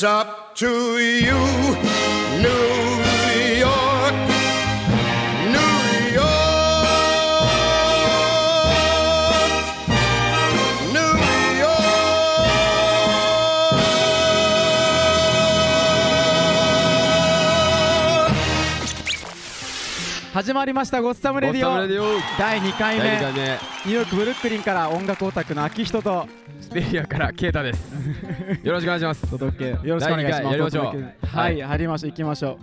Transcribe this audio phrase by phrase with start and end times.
[0.00, 2.09] It's up to you,
[20.40, 22.18] 始まりました「ゴッサムレディオ。
[22.38, 23.04] 第2回目。
[23.04, 23.40] 第2回目。
[23.44, 26.26] ニューヨークブルックリンから音楽オタクの秋人と。
[26.62, 27.92] スペリアからケイタです。
[28.64, 29.86] よろしくお願いします、届け。
[29.86, 30.42] よろしくお願いします。
[30.42, 30.86] 第二回やりましょう。
[30.86, 32.10] お届けははいい入りましょう。
[32.10, 32.58] 行きましょ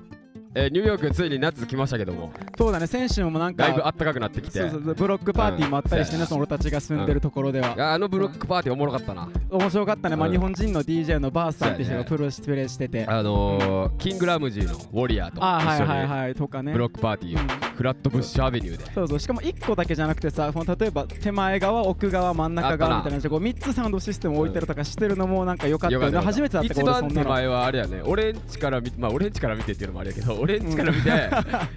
[0.57, 2.31] えーニューヨークついに夏来ましたけども。
[2.35, 4.59] うそうだね先週もなんかだいぶ暖かくなってきて。
[4.59, 6.27] そうそうブロックパーティーもあったりしてね、うん。
[6.27, 9.29] その俺たちが住んでるところでは、いやあのブロックパーティーおもろかったな。
[9.51, 10.33] 面白かったね、まあ、うん。
[10.33, 16.71] 日本人の DJ のバースさんって人がプロプレイしてて、あのー、キングラムジーのウォリアーとあはいはいとかね。
[16.71, 17.41] にブロックパーティーを。
[17.41, 17.67] うん。
[17.77, 18.91] フラットブッシュアベニューで。
[18.91, 28.01] そうそうしかも1個だけじゃなくてさこの例えば手前側奥側真ん中側みたいなこう3つサウンドシステム置いてるとかしてるのもなんか良かったよね初めてだった一番手前はあれやね。
[28.03, 31.29] 俺んちから見まあ俺んちから見てっていうのもあれやけど俺んちから見て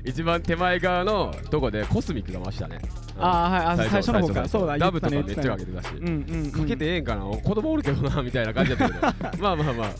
[0.05, 2.79] 一番手前側のとこでコスミックがましたね。
[3.19, 4.41] あーはいあ最初の方か。
[4.43, 5.89] らそうだダブとかめっちゃかけてたし。
[5.95, 9.39] うんうん、うん、かけてええんかな子供おるけどなみたいな感じだったけど。
[9.43, 9.91] まあまあまあ。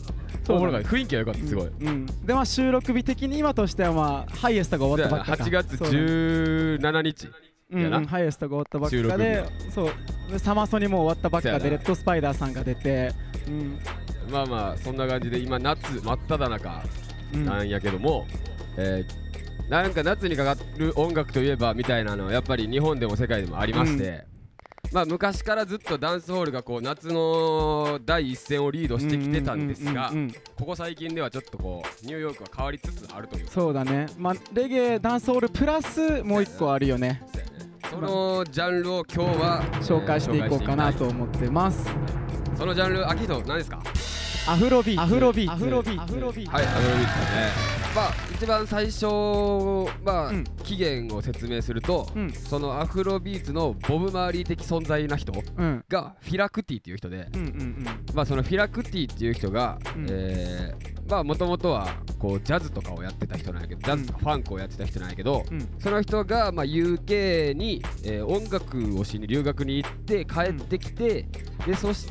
[0.43, 1.67] そうおもろか雰囲気は良かったすごい。
[1.67, 2.05] うん、うん。
[2.05, 5.43] でまあ収録日的に今としてはまあハイエストが終わったばっかか。
[5.43, 7.29] 8月そうだね17日
[7.71, 8.05] うん。
[8.05, 9.91] ハイエストが終わったばっかでそう。
[10.31, 13.11] でサマソニも終わったばっかでレッドスパイダーさんが出て
[13.47, 13.79] うん。
[14.31, 16.83] まあまあそんな感じで今夏真っ只中
[17.33, 18.25] うんなんやけども、
[18.77, 19.31] えー
[19.69, 24.25] なんか夏にかかる音楽といえばみたいなのはやっぱり日本でも世界でもありまして、
[24.91, 30.33] まあ昔からずっとダンスホールがこう夏の第一線をリードしてきてたんですがうんうんうんうん。
[30.57, 33.51] ここ最近ではちょっとこうニューヨークは変わりつつあるというか。
[33.53, 34.07] そうだね。
[34.17, 37.21] まあレゲエダンスホールプラスもう一個あるよね。
[37.89, 41.89] そのジャンルを今日は紹介していこうかなと思ってます。
[42.57, 43.81] そのジャンル秋人何ですか？
[44.47, 47.71] アフロビーツアフロビーツアフロビーツアフロビーツはい、アフロビーツね。
[47.95, 49.05] まあ一番最初
[50.03, 50.43] まあ、うん。
[50.63, 52.31] 起源を説明すると、うん。
[52.31, 55.83] そのアフロビーツのボブ・マーリー的存在な人うん。
[55.87, 57.85] がフィラクティっていう人で、うんうん
[58.15, 60.07] まあそのフィラクティっていう人が、うん。
[60.09, 65.59] えーまあもともとはこうジャズとかをやってた人なんやけど、ジャズとかファンクをやってた人なんやけど、うん。
[65.59, 71.27] うんその人が、まあ、UK に、えー音楽をしに留学に行って帰ってきて、
[71.67, 72.07] でそし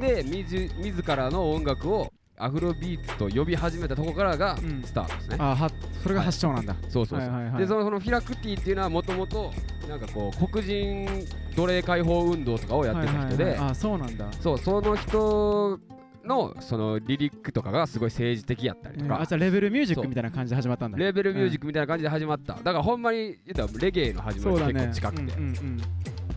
[0.00, 4.82] て自自らの音楽をアフロビーツと呼び始めたとこからがうん。
[4.82, 5.70] スタートですね、あは
[6.02, 6.74] それが発祥なんだ。
[6.88, 7.60] そうそうそう、はいはいはい。
[7.60, 9.52] でそのそのフィラクティっていうのはもともと
[9.88, 11.06] なんかこう黒人
[11.54, 13.70] 奴隷解放運動とかをやってた人で、はいはいはい。
[13.70, 14.26] あそうなんだ。
[14.40, 15.78] そうその人
[16.24, 19.22] のそのリリックとかがすごい政治的やったりとか、うん。
[19.22, 20.98] あじゃあレベルミュージックみたいな感じで始まったんだ。
[20.98, 25.80] レーベルミュージックみたいな感じで始まった、だからほんまに言ったらレゲエの始まりとそうだね結構近くて、うんうんうん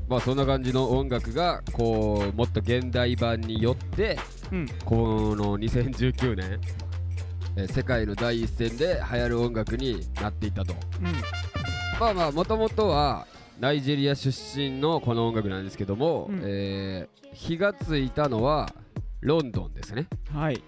[0.07, 4.17] まあそんな感じの音楽がこうもっと現代版によって
[4.51, 4.67] うん。
[4.85, 6.59] この2019年、
[7.57, 10.73] えー世界の第一線で流行る音楽になっていったと。
[11.01, 11.11] うん。
[11.99, 13.25] まあまあもともとは
[13.59, 16.41] ナイジェリア出身のこの音楽なんですけども、うん。
[16.45, 18.73] えー火がついたのは
[19.21, 20.07] ロンドンですね。
[20.33, 20.61] はい。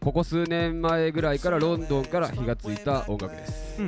[0.00, 3.80] ここ数年前ぐらいからロンドンから火がついた音楽です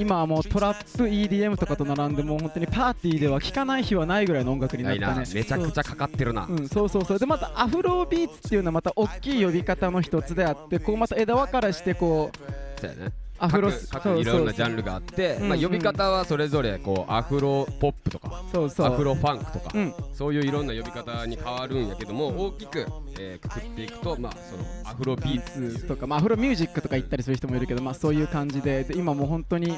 [0.00, 5.26] 今はもうトラップ EDM とかと並んでもう本当にパーティーでは聴かない日はないぐらいの音楽になったね。
[5.34, 7.18] めちゃくちゃかかってるな、うん、そうそうそう。
[7.18, 18.86] でまたアフロビーツっていうのはまた大きい呼び方の一つであってこうまた枝分かれしてこうアフロ各各いろんなジャンルがあって、うんまあ、呼び方はそれぞれこうアフロポップとかそうそう。
[18.86, 19.94] アフロファンクとか、うん。
[20.12, 22.86] そういういろんな呼び方に変わるんやけども大きく、
[23.18, 29.76] えーくくっていくと、まあ、そのアフロビビーツとか、まあ、アフロミュージックとか言ったりする人もいるけど、まあ、そういう感じでで今もう本当に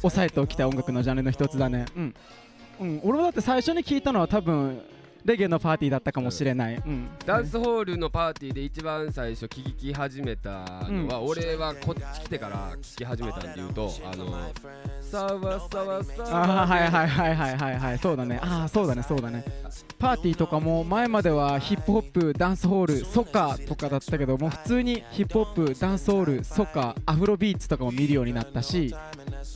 [0.00, 1.86] 抑えておきたい音楽のジャンルの一つだね。
[1.96, 2.14] うん、
[2.80, 4.80] うん、俺もだって最初に聞いたのは多分
[5.24, 7.08] レゲエのパーティーだったかもしれない、うん。
[7.26, 14.50] ダンスホールのパーティーで一番最初聴き始めたのは、俺はこっち来てから聴き始めたんで言うとあの
[15.00, 18.38] サワサワサワあーはいはいはいはいはいはいそうだね。
[18.42, 19.44] ああそうだねそうだね。
[19.98, 28.94] パーティーとかも前まではヒップホップダンスホールソッカーとかだったけどもう普通にヒップホップダンスホールソッカーアフロビーツとかも見るようになったし。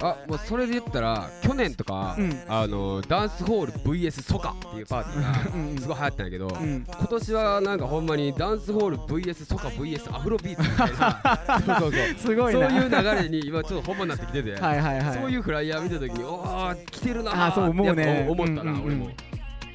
[0.01, 2.43] あもうそれで言ったら去年とか、うん。
[2.49, 6.85] あのダンスホール VS ソカっていうパーティーうんうんがすごい流行ったんやけど、うん。
[6.87, 11.61] 今年はなんかほんまにダンスホール VS ソカ VS アフロビーツみたいな。
[11.67, 15.19] そうそうそうすごいう流れに今ちょっと本番になってきてて、はいはいはい。
[15.19, 18.27] そういうフライヤー見た時におー来てるなーあそう思うね。
[18.29, 19.11] 思ったな、俺も。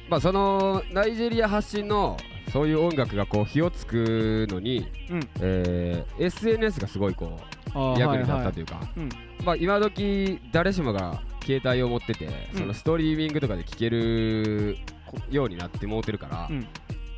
[0.08, 2.16] まあそのナイジェリア発信の
[2.52, 5.28] そういう音楽がこう火をつくのに、うん。
[5.40, 7.38] えー SNS がすごいこ
[7.74, 8.44] う役に立っはい。
[8.44, 9.08] はいたというか、うん。
[9.44, 14.76] まあ今時誰しもが携帯を持ってて、うんそのストリーミングとかで聴ける
[15.30, 16.66] ようになってもうてるから、うん。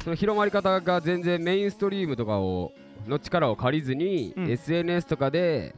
[0.03, 2.73] その広まり方が全然メインストリームとかを
[3.07, 4.51] の力を借りずに、うん。
[4.51, 5.75] SNS とかで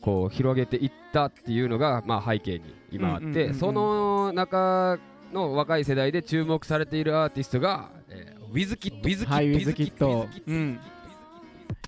[0.00, 4.98] こう広げていったっていうのが、まあ、背景に今あって、うんうんうんうんその中
[5.32, 9.16] の若い世代で注目されているアーティストが、えーウィズキッドウィ
[9.64, 10.28] ズキッド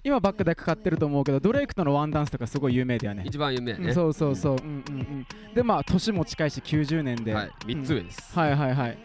[0.07, 3.25] 今バックでかかってると思うけどドレイクとのワンダンスとかすごい有名だよね。
[3.27, 4.61] 一番有名やね、そうそうそう、うん。
[4.61, 8.99] うんうん、でまあ年も近いし90年で、はい、3つ上です、はいはいはい。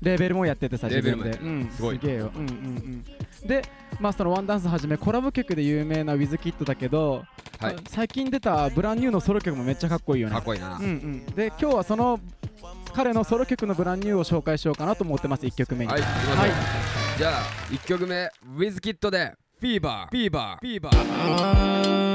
[0.00, 1.98] レーベルもやっててさレーベルもやってるうん、すごい。
[1.98, 3.62] げえよ、うんうんうん、で
[4.00, 7.24] まあそのワンダンスはじめコラボ曲で有名なウィズキッドだけど、
[7.60, 7.76] はい。
[7.86, 10.34] 最近出たブランニューのソロ曲もめっちゃかっこいいよね。
[10.34, 12.18] かっこいいな、うんうん、で今日はその
[12.94, 15.44] 彼のソロ曲のブランニューを紹介しようかなと思ってます。
[15.44, 15.92] 1曲目に。
[15.92, 16.50] はい、はい。
[17.18, 20.88] じゃあ1曲目ウィズキッドで Fever, Fever, Fever.
[20.92, 22.12] Uh,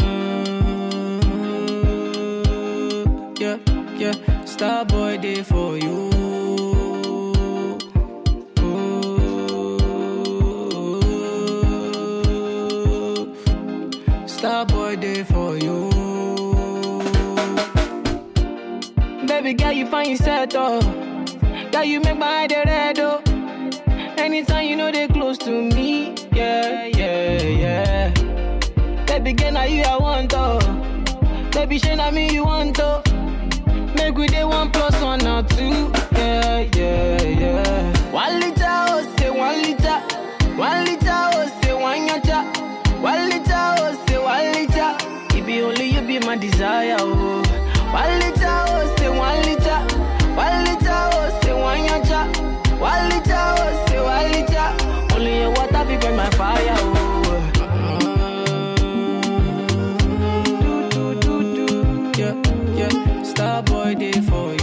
[3.39, 3.57] yeah,
[3.95, 4.11] yeah,
[4.43, 6.11] Starboy day for you.
[14.27, 15.89] Star boy day for you.
[19.25, 20.81] Baby girl, you find yourself, oh.
[21.71, 23.21] Girl, you make my head red, oh.
[24.17, 26.96] Anytime you know they close to me, yeah.
[29.27, 31.49] Baby girl, now you I want oh.
[31.51, 33.03] Baby, shey na me you want to
[33.93, 35.91] Make we dey one plus one or two.
[36.15, 38.11] Yeah, yeah, yeah.
[38.13, 39.99] One liter, oh, say one liter.
[40.55, 43.01] One liter, oh, say one yacha.
[43.01, 45.37] One liter, oh, say one liter.
[45.37, 47.43] It be only you be my desire, oh.
[47.91, 48.26] One liter,
[64.17, 64.56] Starboy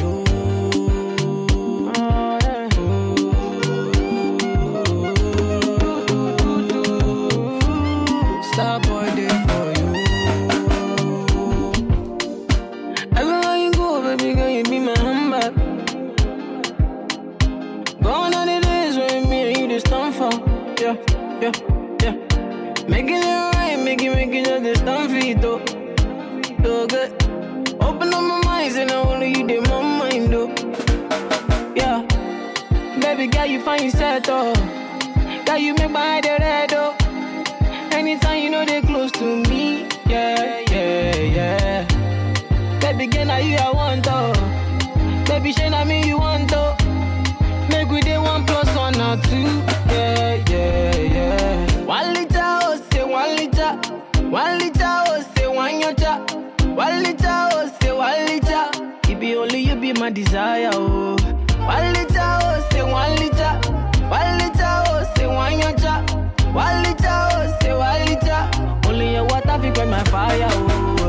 [33.24, 34.52] Baby girl, you find yourself, though.
[35.46, 36.94] Girl, you make my head red, though.
[37.96, 42.78] Anytime you know they close to me, yeah, yeah, yeah.
[42.80, 44.34] Baby girl, now you I want, though.
[45.24, 46.76] Baby, shey na me you want, though.
[47.70, 51.80] Make we dey one plus one or two, yeah, yeah, yeah.
[51.86, 53.72] One liter, oh, say one liter.
[54.28, 56.74] One liter, oh, say one yacha.
[56.76, 58.68] One liter, oh, say one liter.
[59.10, 61.16] It be only you be my desire, oh.
[61.64, 61.93] One
[66.54, 68.50] One liter, oh, say one liter.
[68.88, 71.03] Only your water fi burn my fire, oh.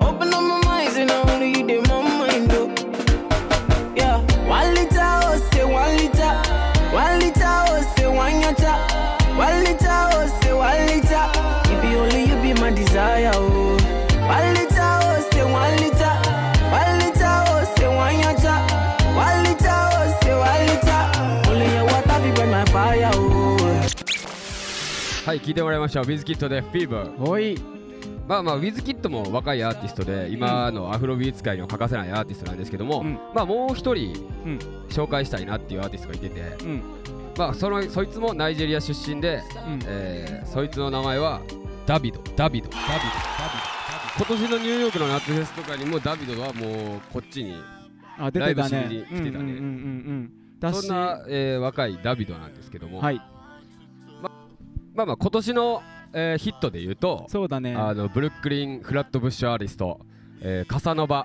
[0.00, 1.87] Open up my mind, and I only you
[12.68, 13.76] my desire, oh.
[14.28, 16.14] One liter, oh, say one liter.
[16.68, 18.56] One liter, oh, say one yacha.
[19.16, 21.02] One liter, oh, say one liter.
[21.48, 23.56] Only your water be burn my fire, oh.
[25.24, 27.58] はい聞いてもらいましたウィズキッドでフィーバーおい
[28.26, 34.14] まあまあウィズキッドも若いアーティストで今のアフロビーツ界には欠かせないアーティストなんですけども、うんまあもう一人
[34.46, 34.58] うん
[34.88, 36.82] 紹介したいなっていうアーティストがいてて、うん
[37.36, 41.42] まあそのそいつもナイジェリア出身で、うんえーそいつの名前は
[41.88, 43.00] ダビドダビドダビドダビ
[44.18, 44.26] ド。
[44.26, 47.54] 今年のニューヨークの夏フェスとかにもダビドはもうこっちに
[48.18, 48.70] あ出てたね。
[48.76, 49.24] ライブしに来てたね。
[49.24, 53.16] うんうんうんそんな、えー若いダビドなんですけども、はい。
[54.20, 57.74] まあまあ今年のえーヒットで言うとそうだね。
[57.74, 59.98] あのブルックリン・フラットブッシュアーティスト、
[60.42, 61.24] えーカサノバ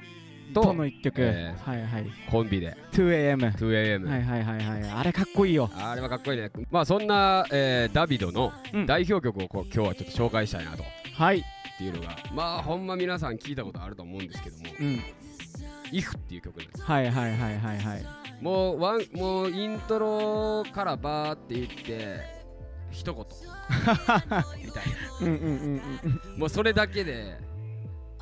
[0.53, 2.05] ととの一曲、えはいはい。
[2.29, 2.77] コンビで。
[2.91, 4.91] 2AM 2AM、はいはいはいはい。
[4.91, 5.69] あれかっこいいよ。
[5.75, 6.49] あれはかっこいいね。
[6.71, 8.85] まあそんな、えーダビドのうん。
[8.85, 10.83] 代表曲をこう今日はちょっと紹介したいなと。
[10.83, 11.43] っはい。
[11.77, 14.63] ていうのがまあほんま皆さん聞いたことあると思うんですけども。
[14.79, 14.99] うん
[15.91, 16.81] 「IF」っていう曲なんです。
[16.83, 18.05] はいはいはいはいはい。
[18.41, 22.19] もうワンもうイントロからバーって言って
[22.91, 23.25] 一言。
[24.63, 24.83] みたい
[25.21, 25.77] うんうんうんうん。
[25.77, 25.83] な
[26.37, 27.37] もうそれだけで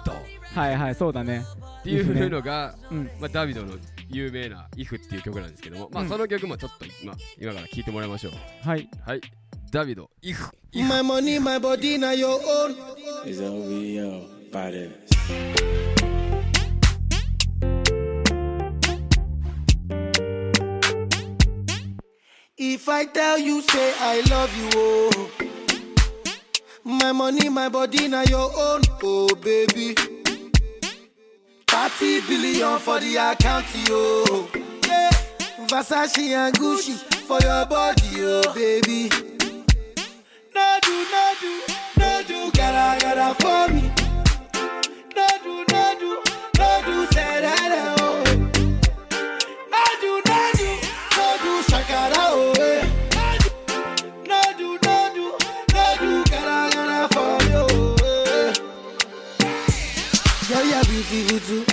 [0.09, 1.45] はいはいそうだね。
[1.83, 3.09] ていうのが、うん。
[3.19, 3.75] まあ、ダビドの
[4.09, 8.33] 有名な「IF」っていう曲なんですけども、まあうんその曲もちょっと今今から聴いてもらいましょう。
[8.67, 8.89] はい。
[9.05, 9.21] はい。
[9.71, 12.75] ダビド「IF」My money, my body, now your own.
[13.25, 14.91] It's OVO, badass.
[22.57, 25.50] If I tell you, say I love you, oh.
[26.83, 29.93] My money, my body, now your own, oh baby.
[31.67, 34.47] 30 billion for the account, yo.
[34.87, 35.09] Yeah.
[35.67, 36.93] Versace and Gucci
[37.27, 39.09] for your body, oh baby.
[40.55, 41.61] No do, no do,
[41.97, 44.00] no do, gotta, gotta for me.
[61.11, 61.65] Too.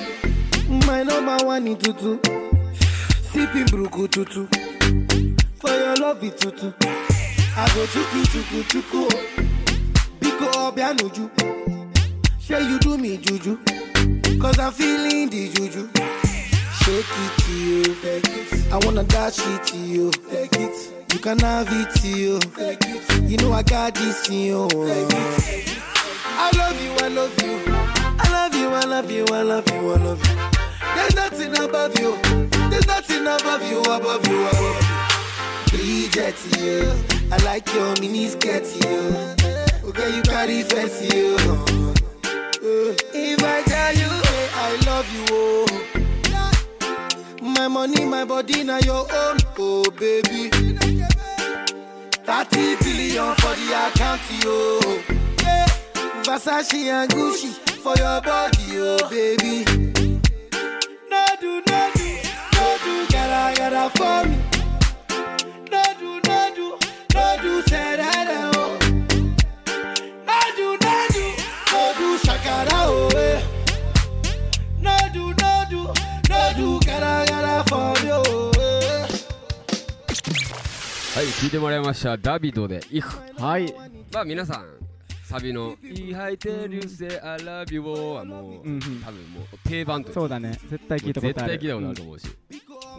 [0.85, 2.19] My number one in tutu.
[3.31, 4.49] Sipping bruku tutu.
[5.61, 6.73] For your love it tutu.
[7.57, 9.09] I go chuku chuku chuku.
[10.19, 11.31] Biko obianuju.
[12.41, 13.59] Say you do me juju.
[14.41, 15.89] Cause I'm feeling the juju.
[16.83, 18.73] Shake it to you.
[18.73, 20.11] I wanna dash it to you.
[20.29, 20.93] Take it.
[21.13, 22.41] You can have it to you.
[23.29, 24.69] You know I got this in you.
[26.27, 27.78] I love you, I love you.
[28.73, 30.35] I love you, I love you, I love you, I love you.
[30.95, 32.17] There's nothing above you.
[32.71, 34.83] There's nothing above you, above you, above
[35.73, 35.79] you.
[35.79, 36.93] Bridget, you.
[37.31, 39.15] I like your mini skirt, you.
[39.89, 41.37] Okay, you carry fancy, you.
[42.61, 45.67] Uh, if I tell you, hey, I love you, oh.
[47.41, 50.51] My money, my body, now your own, oh baby.
[52.25, 54.81] 30 billion for the account, yo.
[56.23, 59.65] Versace and Gucci for your body, oh baby.
[61.11, 62.09] No do, no do,
[62.55, 64.37] no do, gotta, gotta for me.
[65.71, 66.67] No do, no do,
[67.15, 68.79] no do, say that, oh.
[70.27, 71.25] No do, no do,
[71.73, 73.41] no do, shakara, oh, eh.
[74.81, 75.81] No do, no do,
[76.29, 79.09] no do, gotta, gotta for me, oh, eh.
[81.15, 83.75] はい聞いてもらいましたダビドで「IF はい」
[84.15, 84.78] まあ皆さん
[85.29, 87.81] サビの「いはいてるせ I love you」
[88.17, 88.81] はもう、うんうん。
[88.81, 90.15] 多分もう定番という。
[90.15, 90.59] かそうだね。
[90.71, 91.53] 絶対聞いたことある。
[91.53, 92.27] 絶対聞いたことあると思うし、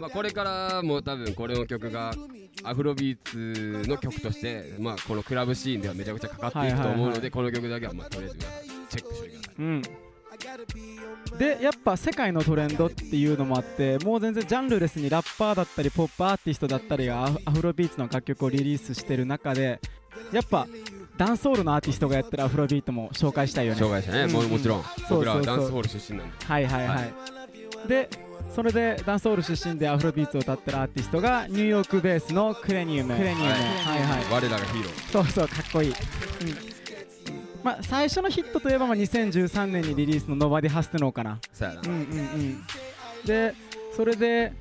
[0.00, 2.14] まあ、これからも多分これの曲が
[2.62, 9.82] アフロビーツの曲として、まあ、このクラブシーンではめちゃくちゃかかっていくと思うので、この曲だけは、まあ、とりあえずチェックしてくださいうん。
[11.36, 19.80] でやっぱ世界のトレンドっていうのもあってもう全然ジャンルレスにラッパーだったりポップアーティストだったりがアフロビーツの楽曲をリリースしてる中で
[20.32, 20.66] やっぱ
[21.20, 23.80] ダンスホールのアーティストがやってるアフロビートも紹介したいよね。
[23.80, 24.82] 紹介したね、もうもちろん。
[25.06, 26.46] そう僕らはダンスホール出身なんで。
[26.46, 27.12] はいはいはい、はい
[27.86, 28.08] で
[28.54, 33.14] それでダンスホール出身でアフロビーツを歌ってるアーティストがニューヨークベースのクレニウム。
[33.14, 33.50] クレニウム。
[33.50, 34.02] はいはい。
[34.02, 35.96] はい我らがヒーローそうそうかっこいい、うん。
[37.62, 41.38] まあ、最初のヒットといえばまあ2013年にリリースの「ノバディ・ハステノー」かな。
[41.52, 42.64] そうやな、うんうんうん。
[43.26, 43.54] で
[43.94, 44.54] それで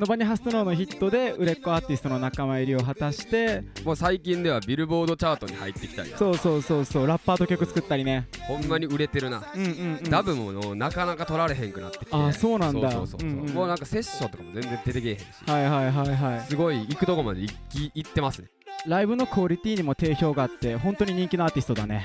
[0.00, 8.26] ノバニハストノーのヒットで売れっ子アーティストの仲間入りを果たしてもう最近ではビルボードチャートに入ってきたりそうそうそうそうラッパーと曲作ったりね。
[8.48, 12.08] ほんまに売れてるな、うんうん、うん、ダブものなかなか取られへんくなってきて。
[12.12, 12.90] あそうなんだ。
[12.92, 13.28] そうそうそうそう。
[13.28, 13.50] うんうん。
[13.50, 15.24] もうなんかセッションとかも全然出てけえへんし。
[15.46, 18.48] はいはいはいはいすごい行くとこまで行き行ってますね。
[18.86, 22.04] ライブのクオリティにも定評があって本当に人気のアーティストだね。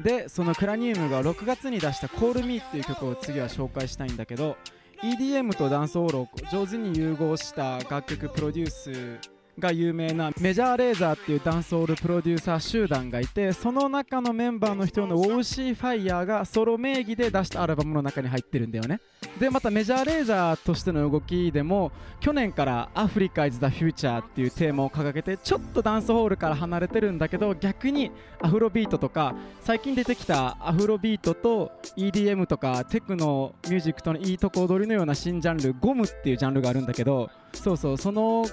[0.00, 4.56] でそのクラニウムが6月に出した「Call Me」っていう曲を次は紹介したいんだけど
[5.02, 19.00] EDM とダンスホールを上手に融合した楽曲プロデュースが有名なメジャーレーザーっていうダンスホールプロデューサー集団がいてその中のメンバーの人のウォーシーファイヤーがソロ名義で出したアルバムの中に入ってるんだよね。
[19.38, 28.10] でまたメジャーレーザーとしての動きでも去年から「アフリカ is the future」っていうテーマを掲げてちょっとダンスホールから離れてるんだけど逆に
[28.40, 38.44] アフロビートとか最近出てきたアフロビートと EDM とかテクノミュージックとのいいとこ踊りのような新ジャンルゴムっていうジャンルがあるんだけどそうそうその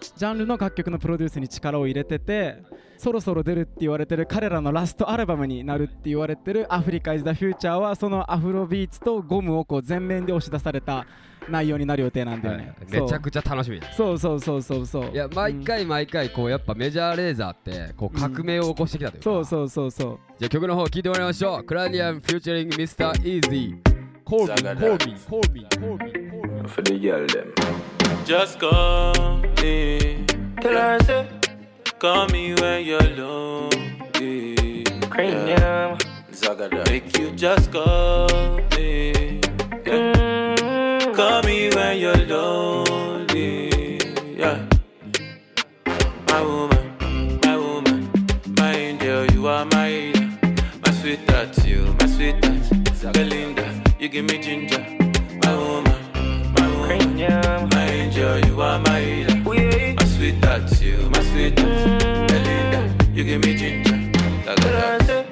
[0.00, 2.62] ジャンルの楽曲のプロデュースに力を入れてて
[2.98, 11.06] そろそろ出るって言われてる彼らのラストアルバムになるって言われてる「アフリカ・イズ・ザ・フューチャー」はそのアフロビーツとゴムをこう全面で押し出された
[11.48, 13.00] 内容になる予定なんだよね、はい。
[13.00, 14.18] めちゃくちゃ楽しみそう。
[14.18, 15.10] そうそうそうそうそう。
[15.12, 20.18] いや毎回毎回こうやっぱメジャーレーザーってこう革命を起こしてきたというか、そうそうそうそう。
[20.38, 21.64] じゃあ曲の方聴いてもらいましょう。
[21.64, 27.65] クラニアムフューチャリングミスターイージーコービーコービーコービーコービーコービー For the girl them.
[28.26, 30.24] Just call me.
[30.60, 31.28] Tell her, say,
[31.98, 34.84] Call me when you're lonely.
[35.12, 35.98] Kranium.
[36.32, 36.84] Zagada.
[36.90, 38.28] Make you just call
[38.76, 39.12] me.
[39.86, 40.12] Yeah.
[40.12, 43.98] Mm, Call me when you're lonely.
[44.36, 44.66] Yeah.
[46.28, 48.10] My woman, my woman,
[48.58, 50.28] my angel, you are my angel.
[50.84, 53.12] My sweetheart, you, my sweetheart.
[53.14, 53.66] Belinda,
[54.00, 54.84] you give me ginger.
[55.44, 55.95] My woman,
[56.86, 57.74] Kranium.
[57.74, 59.50] my angel, you are my angel.
[59.50, 61.68] We oh, My sweetheart, you, my sweetheart.
[61.68, 62.28] Mm.
[62.28, 64.12] Belinda, you give me ginger.
[64.44, 65.26] Tell her, say,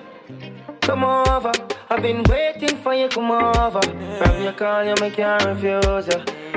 [0.81, 1.53] Come over,
[1.91, 3.81] I've been waiting for you, come over.
[3.81, 6.09] From your call, you make can't refuse.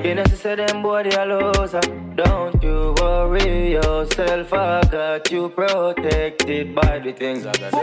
[0.03, 1.81] You said them boy, they are loser.
[2.15, 7.45] Don't you worry yourself, I got you protected by the things.
[7.45, 7.73] I got.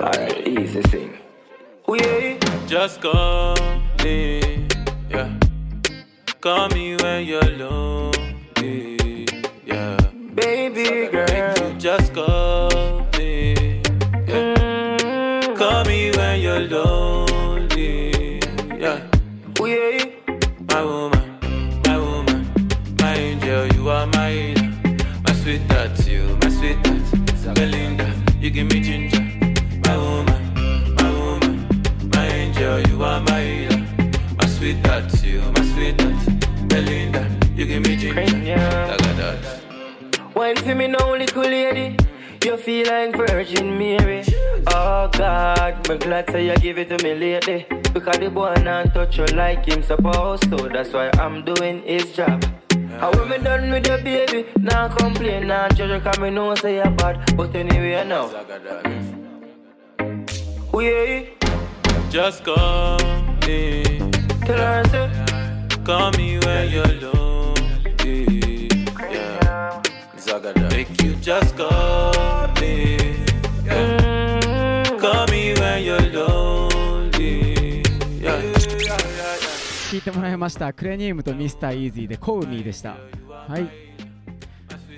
[0.00, 1.18] Alright, easy thing.
[1.86, 3.56] We oh, Just call
[4.02, 4.66] me,
[5.08, 5.41] yeah.
[6.42, 9.28] Call me when you're lonely,
[9.64, 9.96] yeah.
[10.34, 11.54] baby girl.
[11.70, 13.54] You just call me,
[14.26, 14.56] yeah.
[14.98, 18.40] Mm, Call me when you're lonely,
[18.76, 19.00] yeah.
[19.60, 20.16] we
[20.68, 21.38] My woman,
[21.86, 22.50] my woman,
[22.98, 24.66] my angel, you are my angel.
[25.24, 27.54] My sweetheart, you, my sweetheart.
[27.54, 29.22] Belinda, you give me ginger.
[29.86, 31.68] My woman, my woman,
[32.12, 33.78] my angel, you are my angel.
[34.36, 35.21] My sweetheart, you, my sweetheart.
[37.62, 38.14] Belinda, you give me ginger.
[38.14, 39.16] Kranium.
[39.16, 40.34] That.
[40.34, 41.96] Wine for me now, little lady.
[42.44, 44.24] You feel like Virgin Mary.
[44.68, 47.66] Oh God, me glad say you give it to me lately.
[47.92, 50.68] Because the boy not touch you like him supposed to.
[50.68, 52.44] That's why I'm doing his job.
[52.98, 56.54] How when me done with your baby, now complain, now judge you, cause me know
[56.54, 57.36] say you're bad.
[57.36, 58.26] But anyway now,
[60.72, 61.26] we oh,
[62.10, 62.98] Just call
[63.46, 63.84] me,
[64.44, 65.10] tell her say,
[65.84, 67.21] call me when you're lonely.
[70.42, 70.70] Zagada.
[70.70, 72.96] Make you just call me.
[73.64, 74.40] Yeah.
[74.40, 77.82] mm, Call me when you're lonely.
[78.20, 78.42] Yeah.
[79.90, 82.96] 聞いてもらいましたクレニウムとミスターイージーでコウミーでした
[83.46, 83.68] はい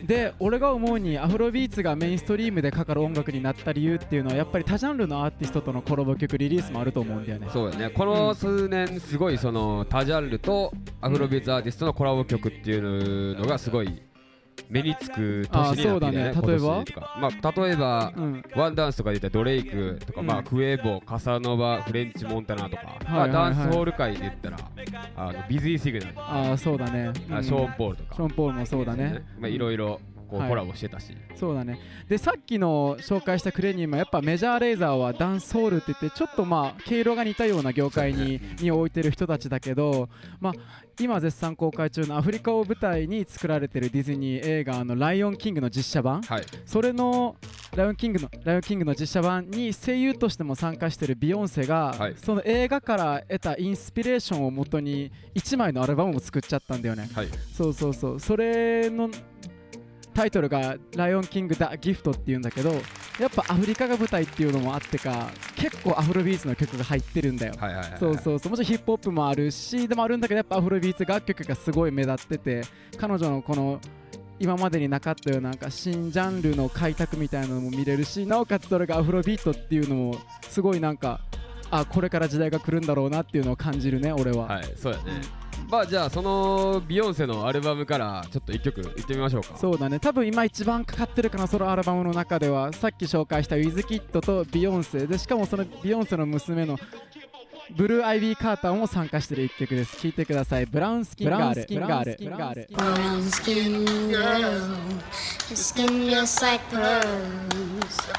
[0.07, 14.01] で俺が思うにアフロビーツがメインストリームでかかる音楽になった理由っていうのはやっぱり多ジャンルのアーティストとのコラボ曲リリースもあると思うんだよねそうだねこの数年すごいその多ジャンルとアフロビーツアーティストのコラボ曲っていうのがすごい
[14.69, 16.33] 目につく年になってきたねあそうだね。
[16.47, 16.85] 例えば？
[17.21, 18.43] まあ例えばうん。
[18.57, 20.27] ワンダンスとかで言ったらドレイクとか、うん。
[20.27, 24.59] まあクエボ、カサノバ、フレンチ・モンタナとか、まあ、ダンスホール界で言ったら
[25.17, 27.37] あのビズィー・シグナル、ああそうだね、うん。
[27.37, 29.23] あショーン・ポールとか、ショーン・ポールもそうだね。
[29.39, 30.49] まあ、いろいろこうはい。
[30.49, 31.79] コラボしてたし、そうだね。
[32.09, 40.09] でさっきの紹介したクレニウムはやっぱメジャーレーザーはダンスホールって言ってちょっとまあ毛色が似たような業界に身を置いてる人たちだけど
[40.41, 40.55] まあ
[41.01, 46.23] 今絶賛公開中のアフリカを舞台に作られてるディズニー映画の「ライオンキング」の実写版。
[46.23, 47.37] はい、それの
[47.77, 52.15] ライオンキングのライオンキングの実写版に声優としても参加してるビヨンセが、はい。
[52.17, 57.09] その映画から得たインスピレーションをもとに1枚のアルバムを作っちゃったんだよね。
[57.13, 58.21] はい、そうそうそう。
[58.21, 59.11] それの
[60.15, 62.71] タイトルが「ライオンキング・ダ・ギフト」っていうんだけど
[63.19, 67.55] やっぱアフリカが舞台っていうのもあってか結構アフロビーツの曲が入ってるんだよ。
[67.59, 68.51] はい、はい、はい、そうそうそう。
[68.51, 72.63] もちろんヒップホップもあるしでもあるんだけどやっぱアフロビーツ楽曲がすごい目立ってて
[72.97, 73.81] 彼女のこの
[74.39, 80.17] 今までになかったようななんか新ジャンルの開拓みたいなのも見れるしなおかつそれがアフロビートっていうのも
[80.49, 81.21] すごいなんか
[81.71, 85.44] あこれから時代が来るんだろうなっていうのを感じるね俺は、はい、そうやね。
[85.69, 89.57] まあじゃあそのビヨンセのアルバムからちょっと一曲いってみましょうか。
[89.57, 96.79] そうだね多分今一番かかってるかなソロアルバムの中ではさっき紹介したウィズ・キッドとビヨンセでしかもそのビヨンセの娘の
[97.75, 104.41] ブルーアイビー・カーターも参加してる一曲です聴いてくださいブラウンスキンガールブラウンスキンガール Brown skin girl,
[105.49, 107.05] your skin just like pearls.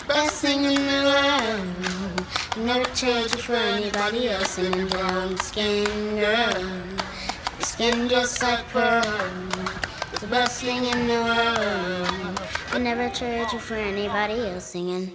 [0.08, 2.66] Best thing in the world.
[2.66, 4.58] Never trade you for anybody else.
[4.58, 5.86] And brown skin
[6.18, 6.64] girl,
[7.76, 9.06] skin just like pearls.
[10.22, 12.40] The best thing in the world.
[12.72, 15.12] I never trade you for anybody else singing.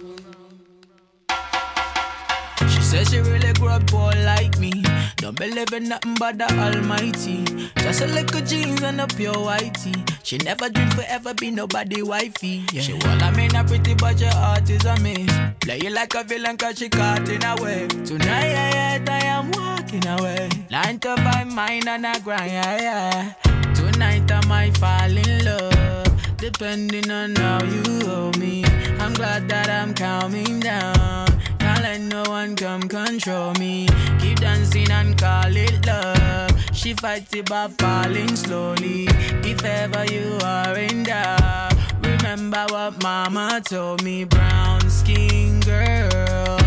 [2.69, 4.71] She says she really grew up poor like me.
[5.17, 7.45] Don't believe in nothing but the Almighty.
[7.77, 9.97] Just a little jeans and a pure whitey.
[10.23, 12.63] She never dream forever be nobody wifey.
[12.71, 12.81] Yeah.
[12.83, 15.31] She well, I mean a pretty but your heart is a miss.
[15.61, 17.87] Play you like a villain cause she caught in a way.
[17.87, 19.51] Tonight, yeah, yeah, I am
[19.91, 20.49] walking away.
[20.69, 23.73] Nine to five, mine and a grind, yeah, yeah.
[23.73, 26.37] Tonight I might fall in love.
[26.37, 28.63] Depending on how you hold me.
[28.99, 31.27] I'm glad that I'm calming down.
[31.59, 33.87] Can't let no one come control me.
[34.19, 36.51] Keep dancing and call it love.
[36.73, 39.05] She fights it by falling slowly.
[39.43, 44.23] If ever you are in doubt, remember what mama told me.
[44.23, 46.57] Brown skin girl,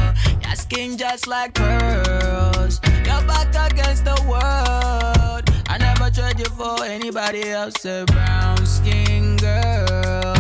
[0.42, 2.80] your skin just like pearls.
[3.14, 5.44] Your back against the world.
[5.68, 7.84] I never trade you for anybody else.
[7.84, 10.34] A brown skin girl.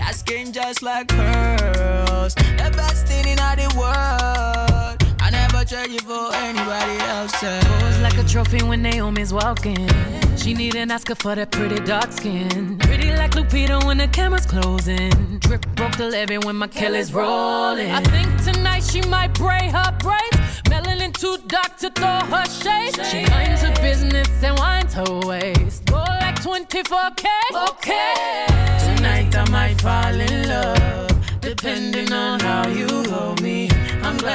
[0.00, 2.34] Your skin just like pearls.
[2.34, 4.73] The best thing in the world.
[5.74, 7.32] Trade you for anybody else.
[7.32, 9.88] Pose like a trophy when Naomi's walking.
[10.36, 12.78] She need an Oscar for that pretty dark skin.
[12.78, 15.10] Pretty like Lupita when the camera's closing.
[15.40, 17.90] Drip broke the levee when my Kelly's rolling.
[17.90, 20.62] I think tonight she might braid her braids.
[20.70, 22.94] Melanin too dark to throw her shade.
[23.10, 25.86] She minds her business and winds her waist.
[25.86, 27.26] Go like 24K.
[27.70, 28.46] Okay.
[28.86, 33.53] Tonight I might fall in love, depending on how you hold me.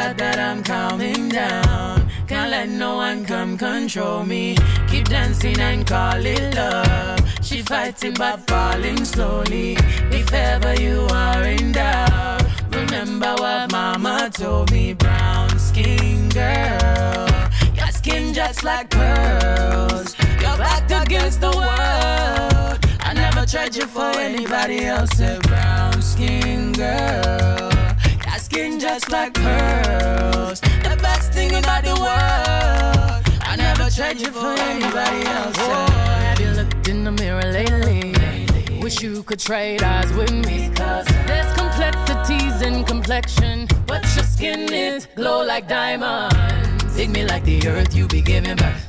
[0.10, 2.10] Glad that I'm calming down.
[2.28, 4.56] Can't let no one come control me.
[4.88, 7.20] Keep dancing and call it love.
[7.44, 9.78] She fighting but falling slowly.
[10.10, 14.94] If ever you are in doubt, remember what mama told me.
[14.94, 17.30] Brown skin girl,
[17.76, 20.16] your skin just like pearls.
[20.42, 22.80] You're back against the world.
[23.02, 25.20] I never tried you for anybody else.
[25.20, 27.69] A brown skin girl.
[28.52, 30.60] Skin just like pearls.
[30.60, 33.22] The best thing in all the world.
[33.44, 35.56] I never tried you for anybody else.
[35.60, 35.86] Oh,
[36.26, 38.16] have you looked in the mirror lately?
[38.82, 40.72] Wish you could trade eyes with me.
[40.74, 46.96] Cause there's complexities in complexion, but your skin is glow like diamonds.
[46.96, 48.88] Dig me like the earth, you be giving birth.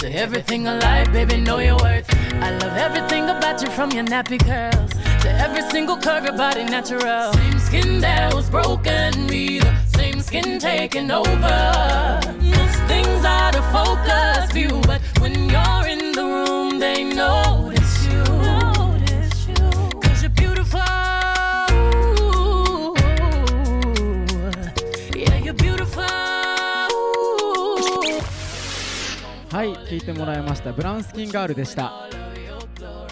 [0.00, 2.06] To everything alive, baby, know your worth.
[2.42, 6.64] I love everything about you from your nappy curls to every single curve, your body
[6.64, 7.32] natural.
[7.32, 12.20] Same skin that was broken, me the same skin taking over.
[12.40, 18.24] Most things out of focus view, but when you're in the room, they notice you.
[20.00, 20.80] Cause you're beautiful.
[25.14, 26.04] Yeah, you're beautiful.
[29.50, 31.92] はい聞いてもらいましたブラウンスキンガールでした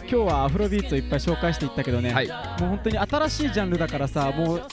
[0.09, 2.29] 今日はアフロビーツをいっぱい紹介していったけどね、はい。
[2.29, 2.37] もう
[2.69, 4.65] 本当に新しいジャンルだからさもういっ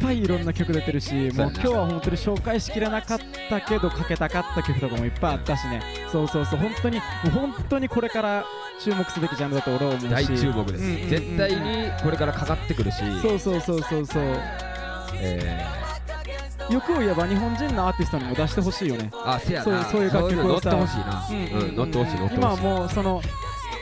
[0.00, 5.82] ぱいいろんな曲出てるしもう今日は本当に紹介しきれなかったけどかけたかった曲とかもいっぱいあったしね。
[6.12, 8.44] そうそうそう本当にもう本当にこれから
[8.80, 10.08] 注目すべきジャンルだと俺は思うし。
[10.08, 11.08] 大注目です、うんうんうんうん。
[11.10, 14.22] 絶対にこれからかかってくるし、そうそうそうそうそう。
[15.14, 15.66] え
[16.70, 19.10] 欲を言えば日本人のアーティストにも出してほしいよね。
[19.12, 19.84] ー、あせやな。
[19.84, 20.70] そうそういう楽曲をさ。
[20.70, 21.28] 乗ってほしいな、
[21.60, 23.20] うん乗ってほしい乗って今はもうその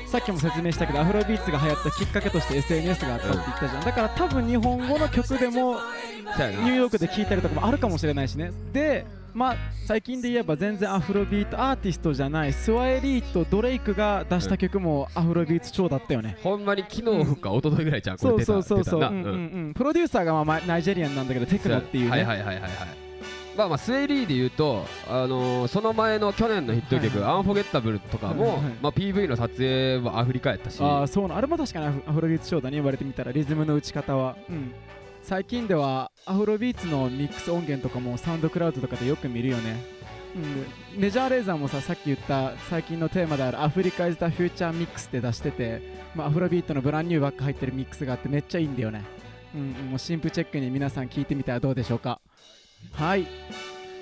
[0.08, 8.50] さっきも説明したけどアフロビーツが流行ったきっかけとして SNS があったって言ったじゃん、だから多分日本語の曲でもニューヨークで聴いたりとかもあるかもしれないしね。
[8.72, 19.10] でまあ最近で言えば全然アフロビートアーティストじゃないスワエリーとドレイクが出した曲もアフロビーツ調だったよね、ほんまに昨日か一昨日ぐらいじゃんうれ出たそうそうそう、出たな。
[19.10, 19.14] うん。
[19.14, 19.28] うんう
[19.68, 23.07] ん、プロデューサーがまあまナイジェリアンなんだけどテクノっていうね、はいはいはいはいはい
[23.58, 30.80] まあまあスウェイリーで言うと、あのーその前の去年のヒット曲「はいアンフォゲッタブル」とかも、はいはいまあ、PV の撮影はアフリカやったし。
[30.80, 34.72] ああそうなあれも確かにアフアフロビーツ調だね言われてみたらリズムの打ち方は、うん、
[35.22, 39.82] 最近ではアフロビーツのミックス音源とかもサウンドクラウドとかでよく見るよね、
[40.94, 45.82] うん、メジャーレーザーもささっき言った最近のテーマであるアフリカイズ・ザ・フューチャーミックスって出してて、
[46.14, 49.04] まあ、アフロビートのブランニューバック入ってるミックスがあってめっちゃいいんだよね、
[49.52, 52.20] うんうん、もう新婦チェックに皆さん聞いてみたらどうでしょうか？
[52.92, 53.26] はい。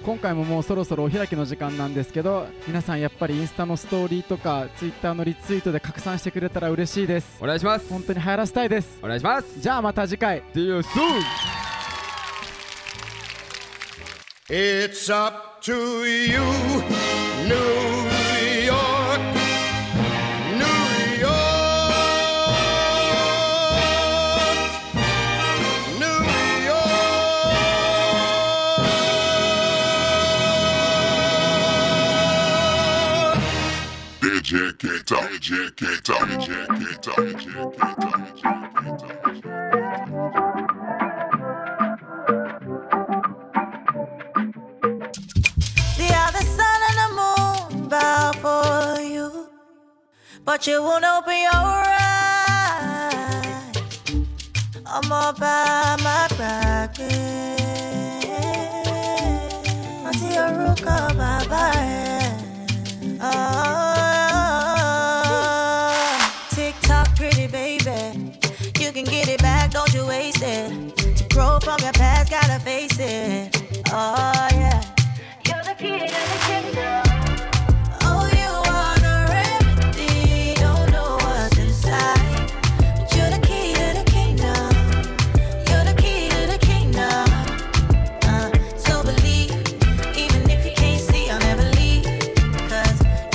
[0.04, 7.38] 今回ももうそろそろお開きの時間なんですけど皆さんやっぱりインスタのストーリーとかツイッターのリツイートで拡散してくれたら嬉しいです。
[7.42, 7.88] お願いします。
[7.88, 8.98] 本当に流行らせたいです。
[9.02, 9.60] お願いします。
[9.60, 10.42] じゃあまた次回。
[10.54, 11.22] See you soon.
[14.48, 15.72] It's up to
[16.06, 16.38] you,
[17.48, 17.56] New
[18.64, 18.95] York,
[50.46, 51.96] But you won't open your eyes.
[54.86, 57.12] I'm all by my pocket.
[60.06, 62.38] Until you come by, bye.
[63.20, 63.85] Oh.
[71.36, 73.54] Grow from your past, gotta face it.
[73.92, 74.80] Oh, yeah.
[75.46, 77.02] You're the key to the kingdom.
[78.08, 80.54] Oh, you are the remedy.
[80.54, 82.48] Don't know what's inside.
[82.78, 84.70] But you're the key to the kingdom.
[85.68, 87.26] You're the key to the kingdom.
[88.30, 89.52] Uh, so believe,
[90.16, 92.06] even if you can't see, I'll never leave.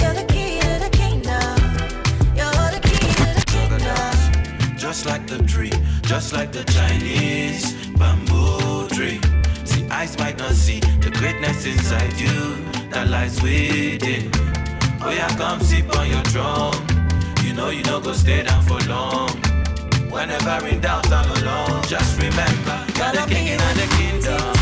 [0.01, 1.53] You're the key to the kingdom.
[2.39, 4.75] You're the key to the kingdom.
[4.75, 7.30] Just like the tree, just like the Chinese
[11.63, 12.55] the inside you
[12.89, 14.31] that lies within.
[15.01, 16.73] Oh, yeah, come sip on your drum.
[17.43, 19.29] You know you don't go stay down for long.
[20.09, 24.60] Whenever in doubt and alone, just remember you're the king and the kingdom.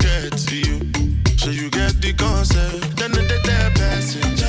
[0.00, 0.80] Go forget you.
[1.36, 2.96] So you get the concept.
[2.96, 4.39] Then the dead person.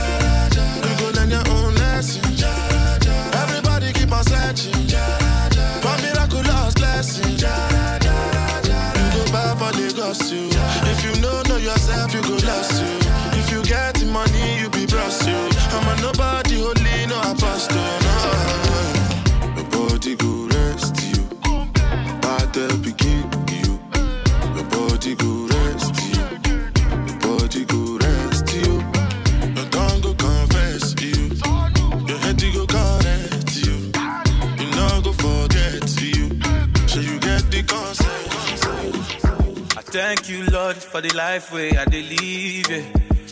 [40.91, 42.85] For the life where I dey live,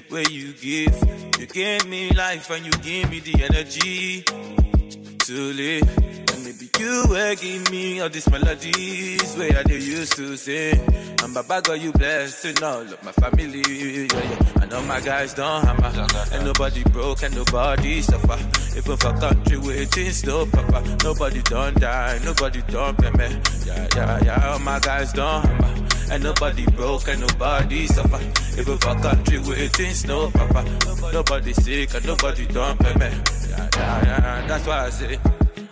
[0.09, 0.95] where you give.
[1.39, 5.97] You gave me life and you give me the energy to live.
[6.33, 10.79] And maybe you will give me all these melodies where I used to sing.
[11.21, 13.61] And Baba God, you blessed all of my family.
[13.67, 14.61] Yeah, yeah.
[14.61, 15.91] I know my guys don't hammer.
[16.31, 18.39] And nobody broke and nobody suffer.
[18.77, 20.97] Even for country waiting still, Papa.
[21.03, 23.41] Nobody don't die, nobody don't pay me.
[23.65, 24.51] Yeah, yeah, yeah.
[24.53, 25.75] All my guys don't hammer.
[26.11, 28.19] And nobody broke and nobody suffer.
[28.59, 30.65] Even for country waiting snow, Papa.
[31.13, 33.17] Nobody sick and nobody don't pay eh, me.
[33.49, 34.47] Yeah, yeah.
[34.47, 35.19] That's why I say,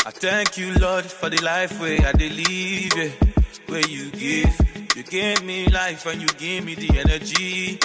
[0.06, 3.16] I thank you, Lord, for the life where I live,
[3.68, 4.56] where you give.
[4.96, 7.78] You gave me life and you give me the energy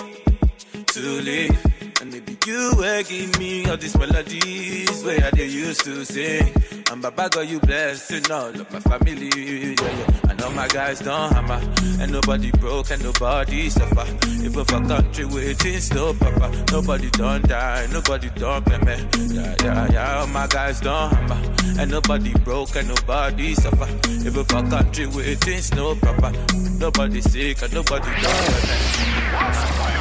[0.87, 1.82] to live.
[2.03, 6.53] And maybe you will give me all these melodies where I dey used to sing.
[6.91, 9.31] And Baba God, you blessing all of my family.
[9.37, 10.29] Yeah, yeah.
[10.29, 11.61] I know my guys don't hammer.
[12.01, 14.05] And nobody broke and nobody suffer.
[14.43, 16.51] Even for country waiting still, Papa.
[16.73, 18.97] Nobody don't die, nobody don't pay me.
[19.37, 20.19] Yeah, yeah, yeah.
[20.23, 21.41] All my guys don't hammer.
[21.81, 23.89] And nobody broke and nobody suffer.
[24.11, 26.33] Even for country waiting still, Papa.
[26.81, 29.92] Nobody sick and nobody don't.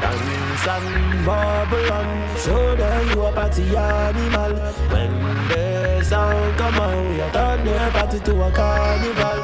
[0.00, 4.52] Dance and bubble on, show them you a party animal.
[4.92, 5.12] When
[5.48, 9.38] the sound come on, you turn the party to a carnival.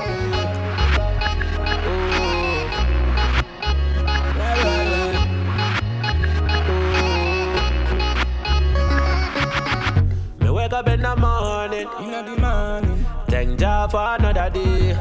[10.55, 13.07] Wake up in the morning, in the morning.
[13.29, 14.97] Thank Jah for another day,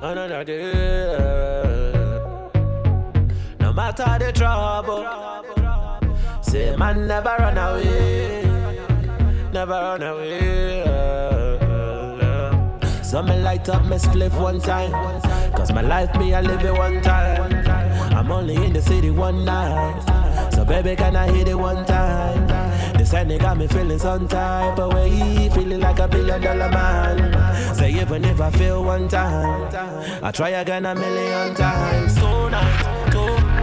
[0.00, 1.75] another day.
[3.86, 5.06] No matter the trouble,
[6.42, 8.42] say man never run away,
[9.52, 10.82] never run away.
[13.04, 14.90] So me light up my spliff one time,
[15.52, 17.64] cause my life me I live it one time.
[18.12, 22.44] I'm only in the city one night, so baby can I hit it one time?
[22.98, 27.76] This ain't got me feeling some type of way, feeling like a billion dollar man.
[27.76, 29.72] Say even if I feel one time,
[30.24, 32.16] I try again a million times.
[32.16, 32.95] So to,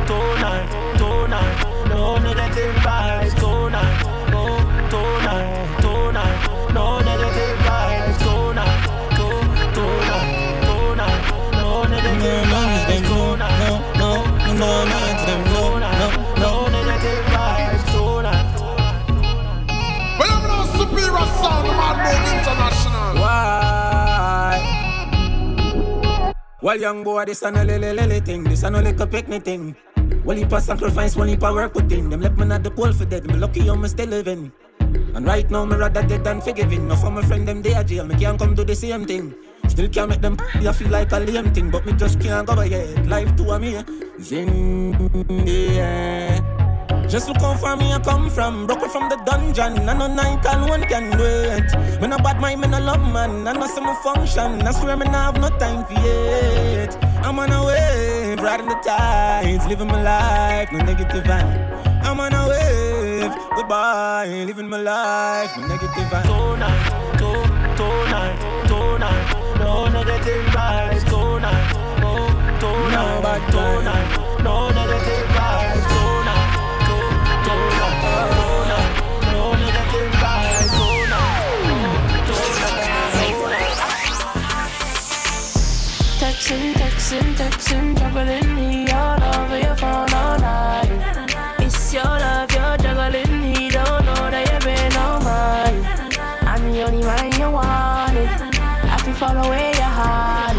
[0.05, 1.57] tonight, tonight.
[1.89, 3.97] No negative vibes tonight,
[4.33, 4.57] oh
[4.89, 6.39] tonight, tonight.
[6.73, 8.81] No negative vibes tonight,
[9.17, 9.27] to
[9.75, 11.21] tonight, tonight.
[11.53, 13.57] No negative vibes tonight,
[13.97, 14.11] no
[14.53, 16.07] no no negative no no
[16.43, 18.47] no negative vibes tonight.
[20.19, 23.09] Well, I'm no superior sound, man, no international.
[23.21, 24.61] Why?
[26.61, 29.75] Well, young boy, this a no lily lily thing, this a no little picnic thing.
[30.23, 32.09] Well, he pass sacrifice, heap of work put in.
[32.09, 33.25] Them left me at the pole for dead.
[33.27, 34.51] Me lucky I'm still living.
[35.15, 36.87] And right now, me rather dead than forgiving.
[36.87, 38.05] No for my friend, them they are jail.
[38.05, 39.33] Me can't come do the same thing.
[39.67, 42.53] Still can't make them I feel like a lame thing, but me just can't go
[42.59, 43.07] ahead.
[43.07, 46.53] Life to me, in the air.
[47.07, 49.87] Just look how far me I come from, Broken from the dungeon.
[49.87, 52.01] And no night and one can do it.
[52.01, 53.47] Me no bad mind, me no love man.
[53.47, 54.61] I know some function.
[54.61, 56.97] I swear me no have no time for it.
[57.23, 62.03] I'm on a wave, riding the tides, living my life, no negative vibe.
[62.03, 66.23] I'm on a wave, goodbye, living my life, no negative vibe.
[66.23, 67.29] Tonight, to,
[67.79, 71.03] tonight, tonight, no negative vibes.
[71.09, 72.27] Tonight, oh,
[72.59, 75.72] tonight, tonight, no negative vibes.
[86.43, 90.91] Texting, texting, texting, juggling he all over your phone all night.
[91.59, 95.85] It's your love, you're juggling, he don't know that you've been on mine.
[96.45, 98.27] I'm the only man you wanted.
[98.27, 100.57] I can follow where your heart.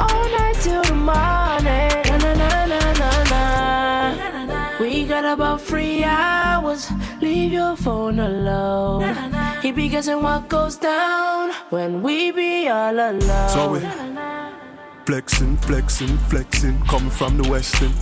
[0.00, 1.92] All night till the morning.
[4.80, 6.90] We got about three hours.
[7.20, 9.14] Leave your phone alone.
[9.60, 13.48] He be guessing what goes down when we be all alone.
[13.50, 14.11] So we
[15.06, 17.92] flexing, flexing, flexing, coming from the western.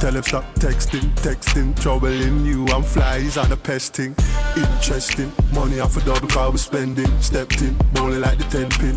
[0.00, 2.66] Tell him stop texting, texting, troubling you.
[2.68, 4.14] I'm flies on a pesting.
[4.56, 7.20] Interesting, money off a double car we spending.
[7.20, 8.96] Stepped in, bowling like the ten pin.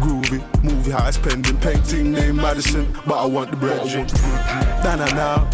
[0.00, 1.56] Groovy, movie high spending.
[1.58, 3.86] Painting name Madison, but I want the bread.
[4.84, 5.48] Nah, nah, nah.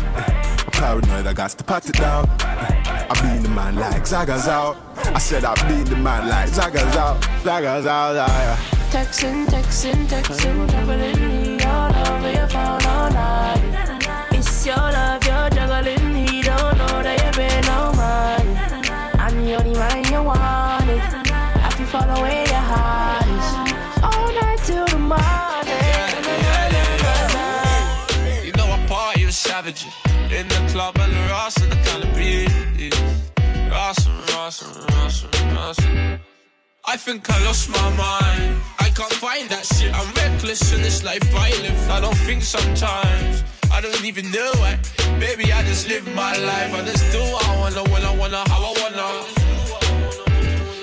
[0.65, 2.29] I'm paranoid, I got to pat it down.
[2.41, 4.77] I beat the man like Zaga's out.
[4.97, 7.23] I said I beat the man like Zaga's out.
[7.43, 8.82] Zaga's out, yeah.
[8.93, 13.63] Texting, texting, texting, juggling he all over your phone all night.
[14.33, 18.55] It's your love, you're juggling, he don't know that you've been on mine.
[19.19, 21.01] I'm the only man you wanted.
[21.01, 23.25] I can follow where your heart.
[24.05, 25.23] All night till the morning.
[28.45, 29.87] You know I party with savages
[30.31, 32.95] in the club and the Ross and the kind of beat.
[33.71, 34.92] Ross and Ross and Ross.
[36.93, 38.61] I think I lost my mind.
[38.79, 39.95] I can't find that shit.
[39.95, 41.89] I'm reckless in this life I live.
[41.89, 43.45] I don't think sometimes.
[43.73, 44.79] I don't even know why.
[45.19, 46.75] Baby, I just live my life.
[46.75, 49.09] I just do what I wanna, when I wanna, how I wanna.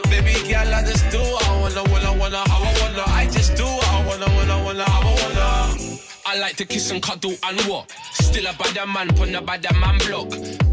[0.10, 3.04] Baby girl, I just do what I wanna, when I wanna, how I wanna.
[3.06, 6.00] I just do what I wanna, when I wanna, how I wanna.
[6.26, 7.91] I like to kiss and cuddle and what?
[8.13, 10.30] Still a bad man, put a bad man block.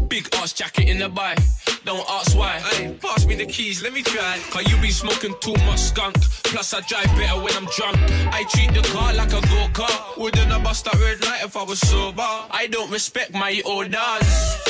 [0.09, 1.37] Big ass jacket in the bike.
[1.87, 2.59] Don't ask why.
[2.59, 4.37] Hey, pass me the keys, let me try.
[4.49, 6.19] Cause you be smoking too much skunk.
[6.43, 7.95] Plus, I drive better when I'm drunk.
[8.33, 10.17] I treat the car like a go kart.
[10.17, 12.27] Wouldn't I bust that red light if I was sober?
[12.51, 13.95] I don't respect my orders.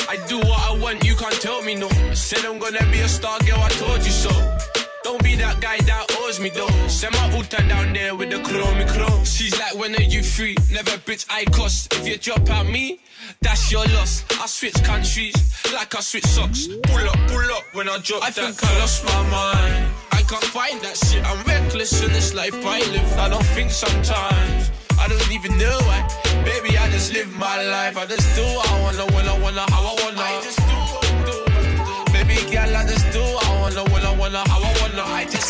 [0.08, 1.88] I do what I want, you can't tell me no.
[1.88, 4.77] I said I'm gonna be a star girl, I told you so.
[5.08, 6.68] Don't be that guy that owes me though.
[6.86, 9.24] Send my ulta down there with the chromey chrome.
[9.24, 10.54] She's like, when are you free?
[10.70, 11.94] Never bitch I cost.
[11.94, 13.00] If you drop out me,
[13.40, 14.22] that's your loss.
[14.38, 15.32] I switch countries
[15.72, 16.68] like I switch socks.
[16.68, 19.86] Pull up, pull up when I drop I that think I lost my mind.
[20.12, 21.24] I can't find that shit.
[21.24, 23.10] I'm reckless in this life I live.
[23.16, 24.70] I don't think sometimes.
[25.00, 26.04] I don't even know why.
[26.44, 27.96] Baby, I just live my life.
[27.96, 30.20] I just do what I wanna, when I wanna, how I wanna.
[30.20, 30.76] I just do,
[31.24, 32.12] do, do.
[32.12, 35.02] Baby girl, I just do wanna, I wanna, how I wanna.
[35.02, 35.47] I just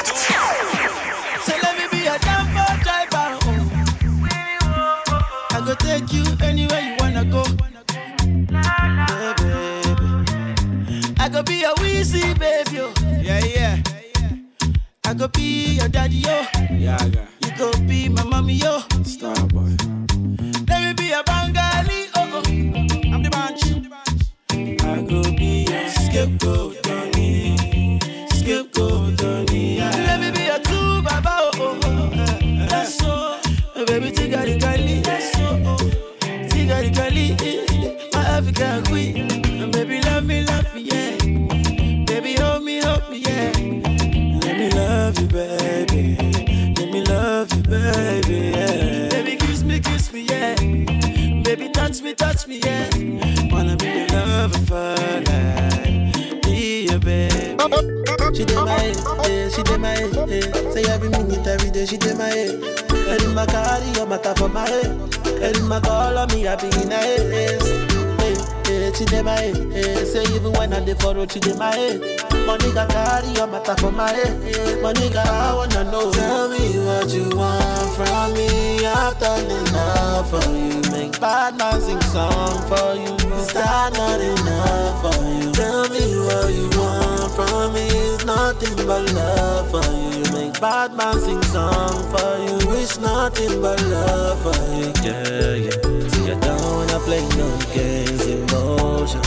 [93.61, 94.92] nothing love for you.
[95.02, 96.09] Yeah, yeah.
[96.09, 99.23] See, I don't wanna play no games, emotion.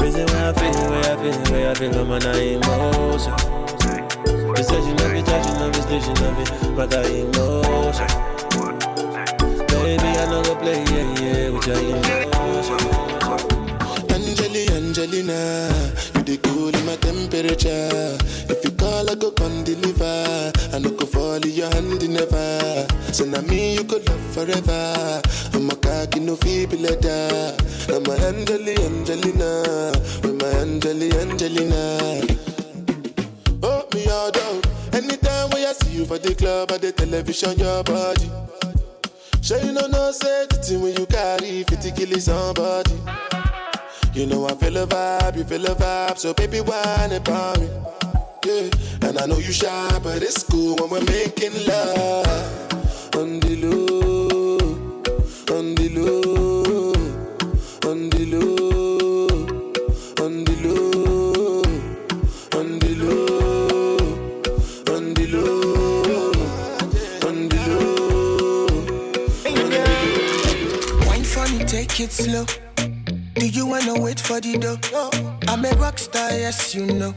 [0.00, 3.34] Reason why I feel, where I feel, where I feel, I'm on emotion.
[4.56, 7.02] You said you love it, touch you love it, still you love it, but I
[7.06, 8.08] emotion.
[9.68, 12.78] Baby, I know go play, yeah, yeah, with your emotion.
[14.10, 15.70] Angeli, Angelina,
[16.14, 18.16] you the cool in my temperature.
[18.48, 18.61] If
[19.12, 20.52] I go come deliver.
[20.72, 22.86] I no go fall in your hand never.
[23.12, 25.20] So now me you could love forever.
[25.52, 27.54] I'm a cocky no feeble letter.
[27.92, 29.92] I'm a Angeli, Angelina,
[30.22, 32.24] with my Angeli, Angelina.
[33.62, 34.62] Oh me all down.
[34.94, 38.30] Anytime when I see you for the club or the television, your body.
[39.42, 42.98] Sure you know no say the thing when you carry 50 kill somebody.
[44.14, 47.68] You know I feel a vibe, you feel a vibe, so baby whine about me.
[48.44, 48.68] Yeah,
[49.02, 52.26] and I know you shy, but it's cool when we're making love.
[53.14, 54.58] On the low,
[55.56, 56.92] on the low,
[57.88, 59.28] on the low,
[60.20, 61.62] on the low,
[62.58, 63.96] on the low,
[64.92, 66.32] on the low,
[67.28, 68.66] on the low.
[71.06, 72.44] Wine funny, take it slow.
[73.34, 74.78] Do you wanna wait for the door?
[75.46, 77.14] I'm a rock star, yes you know.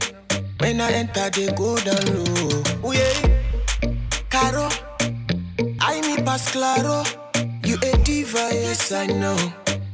[0.60, 2.92] When I enter, they go down low.
[2.94, 3.14] Yeah,
[4.30, 4.70] Caro,
[5.80, 7.04] I me pass claro.
[7.64, 9.38] You a diva, yes I know.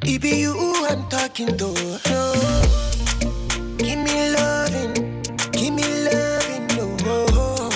[0.03, 1.74] It be you who I'm talking to.
[2.09, 2.34] No.
[3.78, 4.93] Give me loving,
[5.51, 7.70] give me loving, no.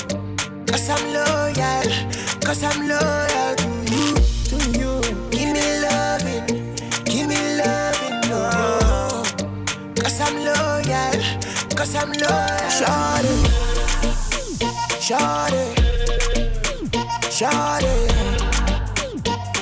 [0.68, 1.88] Cause I'm loyal,
[2.46, 4.16] cause I'm loyal to you,
[4.50, 5.02] to you.
[5.32, 6.46] Give me loving,
[7.06, 9.24] give me loving, no.
[10.02, 11.35] Cause I'm loyal,
[11.76, 12.56] cause I'm loyal.
[12.72, 13.36] Shawty,
[15.06, 15.64] shawty,
[17.30, 17.96] shawty,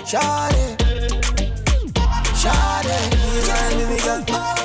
[0.05, 0.65] shawty,
[2.41, 2.97] shawty.
[3.33, 4.21] He's right, baby girl.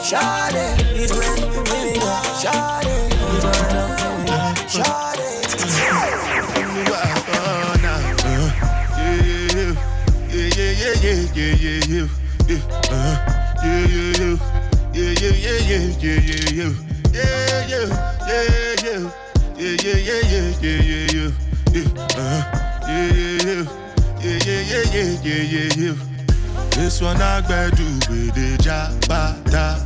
[0.09, 2.23] Shawty, he's right, baby girl.
[2.43, 2.97] Shawty,
[3.33, 5.09] he's right, shawty.
[25.49, 29.81] This one I gotta do with the jabata.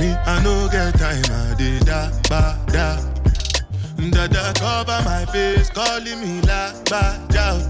[0.00, 2.96] Me, I no get time, I did da ba da.
[4.10, 7.60] Dada cover my face, calling me la ba da.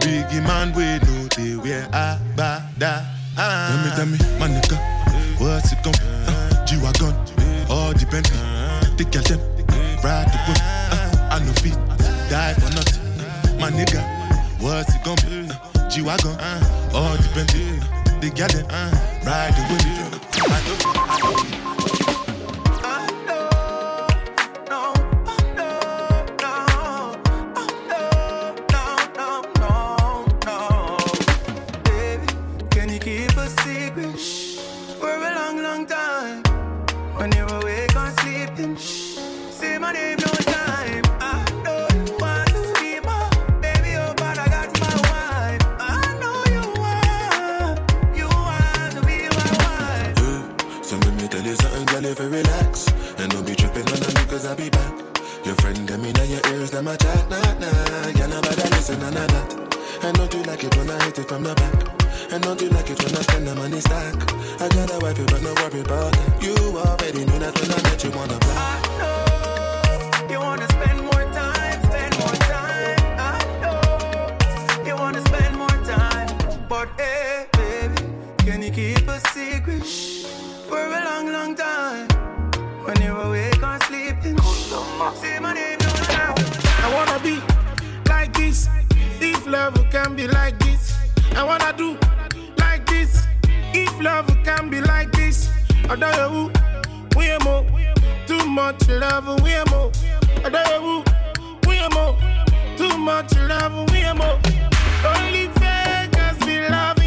[0.00, 3.00] Biggie man, we know they wear a ba da.
[3.34, 4.76] Tell me, tell me, my nigga,
[5.40, 5.94] what's it gon'?
[6.28, 7.14] Uh, G-Wagon,
[7.70, 8.36] all the Bentley,
[8.98, 9.40] the girl them,
[10.04, 10.60] ride the whip.
[10.92, 11.78] Uh, I no fit,
[12.28, 13.00] die for nothing.
[13.58, 14.21] My nigga,
[14.62, 15.50] what's it gonna be?
[15.50, 16.38] Uh, G-Wagon,
[16.94, 17.28] all the
[18.20, 18.66] the girl them,
[19.26, 19.82] ride the whip.
[20.34, 20.96] I no fit,
[22.84, 22.96] I
[29.58, 30.96] no
[31.84, 32.70] fit.
[32.70, 34.16] Can you keep a secret
[35.00, 35.22] for
[52.12, 52.86] if you relax.
[53.18, 54.92] And don't be tripping on me cause I'll be back.
[55.44, 58.12] Your friend them in your ears, them a chat, nah, nah.
[58.12, 61.28] Girl, nobody listen, none of that And don't you like it when I hit it
[61.28, 61.74] from the back?
[62.32, 64.14] And don't you like it when I spend the money stack?
[64.60, 67.82] I got a wife, but no worry about that You already knew that when I
[67.82, 70.30] met you on the block.
[70.30, 73.00] You wanna spend more time, spend more time.
[73.18, 76.28] I know you wanna spend more time,
[76.68, 78.02] but hey, baby,
[78.44, 79.84] can you keep a secret
[80.72, 82.08] for a long, long time?
[82.84, 84.38] When you're awake or sleeping,
[85.20, 86.34] say my name no time.
[86.84, 87.34] I wanna be
[88.08, 88.68] like this.
[89.20, 90.82] If love can be like this,
[91.36, 91.98] I wanna do
[92.56, 93.26] like this.
[93.74, 95.50] If love can be like this,
[95.90, 96.50] I don't know
[97.16, 97.66] we are more.
[98.26, 99.92] Too much love, we are more.
[100.44, 101.04] I don't know
[101.66, 102.14] we are more.
[102.78, 104.38] Too much love, we are more.
[105.04, 107.01] Only fakers be loving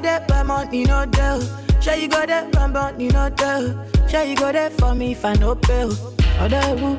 [0.00, 1.40] go there, money no tell.
[1.80, 3.64] Sure you go there, but money no tell.
[4.08, 5.92] Sure you go there for me if I no bill.
[6.38, 6.98] Other who,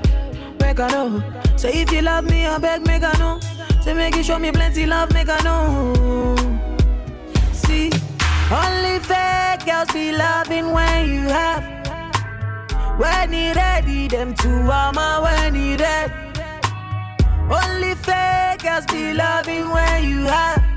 [0.60, 1.24] make I know.
[1.58, 3.40] Say if you love me, I beg, make I know.
[3.82, 6.36] Say make you show me plenty love, make I know.
[7.54, 7.92] See,
[8.52, 11.64] only fake girls be loving when you have.
[13.00, 16.14] When you ready, them two armor when you ready.
[17.50, 20.71] Only fake girls be loving when you have.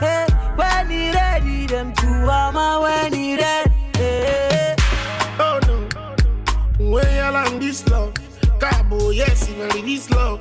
[0.00, 0.26] Hey,
[0.56, 3.70] when you ready, them two armor when you ready.
[3.96, 4.74] Hey.
[5.38, 5.76] Oh no,
[6.78, 8.14] when you land this love,
[8.58, 10.40] Cabo, yes, you really this love.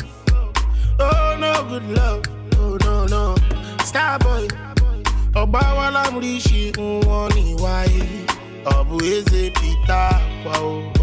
[0.99, 2.23] Oh no, good love.
[2.57, 3.35] Oh no, no,
[3.83, 4.47] Starboy.
[5.35, 6.61] Ọba wa lámúríṣi
[7.07, 8.03] wọn ní wáyé.
[8.75, 10.11] Ọ̀bù eze Peter
[10.43, 10.98] pa o.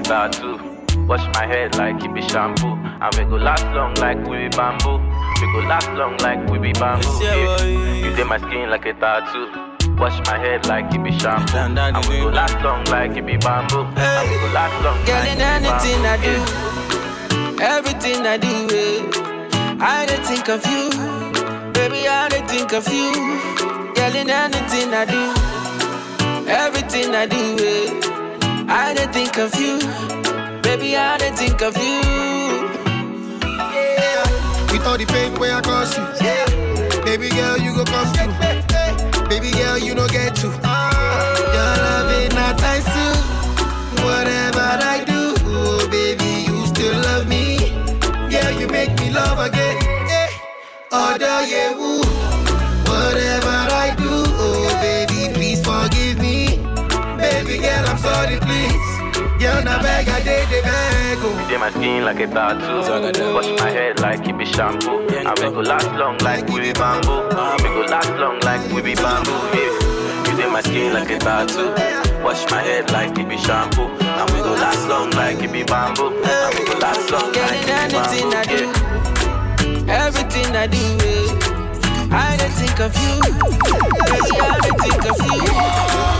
[0.00, 0.58] a tattoo.
[1.06, 2.68] Wash my head like it be shampoo.
[3.00, 4.98] And we go last long like we be bamboo.
[5.40, 7.08] We go last long like we be bamboo.
[7.22, 7.64] Yeah.
[7.64, 9.46] You did my skin like a tattoo.
[9.98, 11.56] Wash my head like it be shampoo.
[11.56, 13.82] And we go last long like it be bamboo.
[13.96, 19.76] And we go last long Girl, like in anything I do, everything I do, eh,
[19.80, 20.90] I dey think of you.
[21.72, 23.12] Baby, I dey think of you.
[23.94, 25.22] Girl, in anything I do,
[26.48, 28.09] everything I do, eh,
[28.72, 29.78] I dey think of you.
[30.62, 32.00] Baby, I dey think of you.
[34.72, 36.04] With all the pain where I cause you.
[37.04, 39.28] Baby girl, you go come through.
[39.28, 40.46] Baby girl, you don't get to.
[40.46, 43.14] Your love ain't not times two.
[44.04, 44.60] Whatever
[44.94, 47.56] I do, oh, baby, you still love me.
[48.30, 49.76] Yeah, you make me love again.
[50.08, 50.28] Yeah.
[50.92, 52.00] Other yeah, woo.
[57.50, 59.42] Baby girl, I'm sorry, please.
[59.42, 61.18] You're not beg, I did the beg.
[61.18, 61.34] oh.
[61.42, 63.34] You did my skin like a tattoo.
[63.34, 65.08] Wash my head like it be shampoo.
[65.10, 67.26] And we go last long like we be bamboo.
[67.26, 69.32] We go last long like we be bamboo.
[69.50, 70.30] Yeah.
[70.30, 71.74] You did my skin like a tattoo.
[72.22, 73.88] Wash my head like it be shampoo.
[73.98, 76.14] And we go last long like it be bamboo.
[76.22, 78.72] And we go last long Girl, like in it be anything I bamboo.
[79.74, 80.06] do, Yeah.
[80.06, 80.84] everything I do,
[82.14, 83.18] I dey think of you.
[84.06, 86.19] Baby, I dey think of you.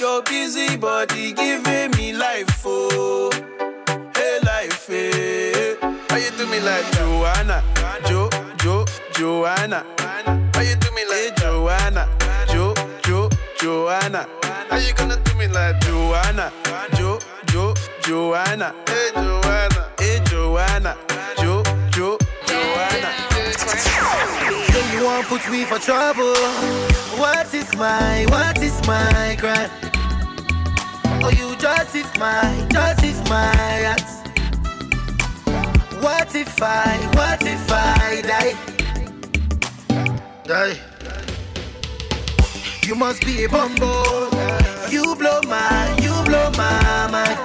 [0.00, 3.30] your busy body giving me life, oh,
[4.14, 5.12] hey life, eh.
[5.12, 5.76] hey.
[6.08, 7.64] How you do me like Joanna,
[8.06, 8.28] Jo,
[8.58, 8.84] Jo,
[9.14, 9.84] Joanna?
[10.54, 12.08] How you do me like Joanna,
[12.48, 13.28] Jo, Jo,
[13.58, 14.28] Joanna?
[14.70, 16.52] How you gonna do me like Joanna,
[16.94, 18.74] Jo, Jo, Joanna?
[18.86, 20.96] Hey Joanna, hey Joanna,
[21.38, 23.10] Jo, Jo, Joanna.
[24.72, 26.34] Then you won't put me for trouble.
[27.18, 29.87] What is my, what is my crime?
[31.28, 33.52] Oh, you justify, justify
[33.92, 34.22] acts.
[36.00, 38.54] What if I, what if I die?
[40.44, 40.80] Die.
[42.86, 44.30] You must be a bumbo.
[44.88, 47.38] You blow my, you blow my mind.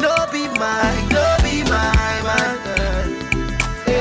[0.00, 2.58] No be mine, no be my man.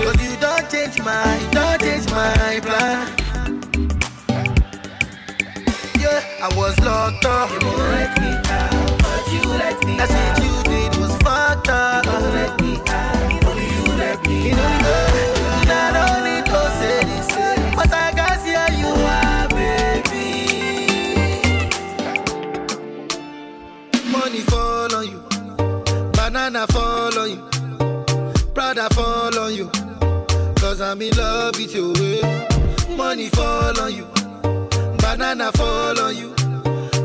[0.04, 3.17] Cause you don't change my, don't change my plan.
[6.40, 7.50] I was locked up.
[7.50, 10.08] You won't let me out, but you let me out.
[10.08, 12.06] That's you did was fucked up.
[12.06, 15.58] You won't let me out, But you let me you know, out.
[15.58, 17.02] You not only to say
[17.76, 20.26] but I can see how you are, baby.
[24.12, 25.20] Money fall on you,
[26.14, 27.42] banana fall on you,
[28.54, 29.72] Prada fall on you,
[30.58, 31.94] cause I'm in love with you.
[32.96, 34.17] Money fall on you
[35.08, 36.32] banana fall on you,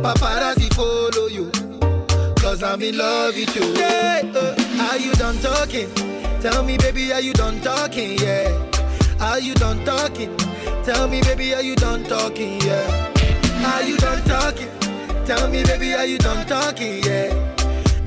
[0.03, 1.51] paparazzi follow you.
[2.43, 3.67] Cause I'm in love with you.
[3.75, 5.89] Yeah, uh, are you done talking?
[6.41, 8.19] Tell me, baby, are you done talking?
[8.19, 8.51] Yeah.
[9.21, 10.37] Are you done talking?
[10.83, 12.61] Tell me, baby, are you done talking?
[12.63, 13.13] Yeah.
[13.73, 14.73] Are you done talking?
[15.25, 17.05] Tell me, baby, are you done talking?
[17.05, 17.31] Yeah.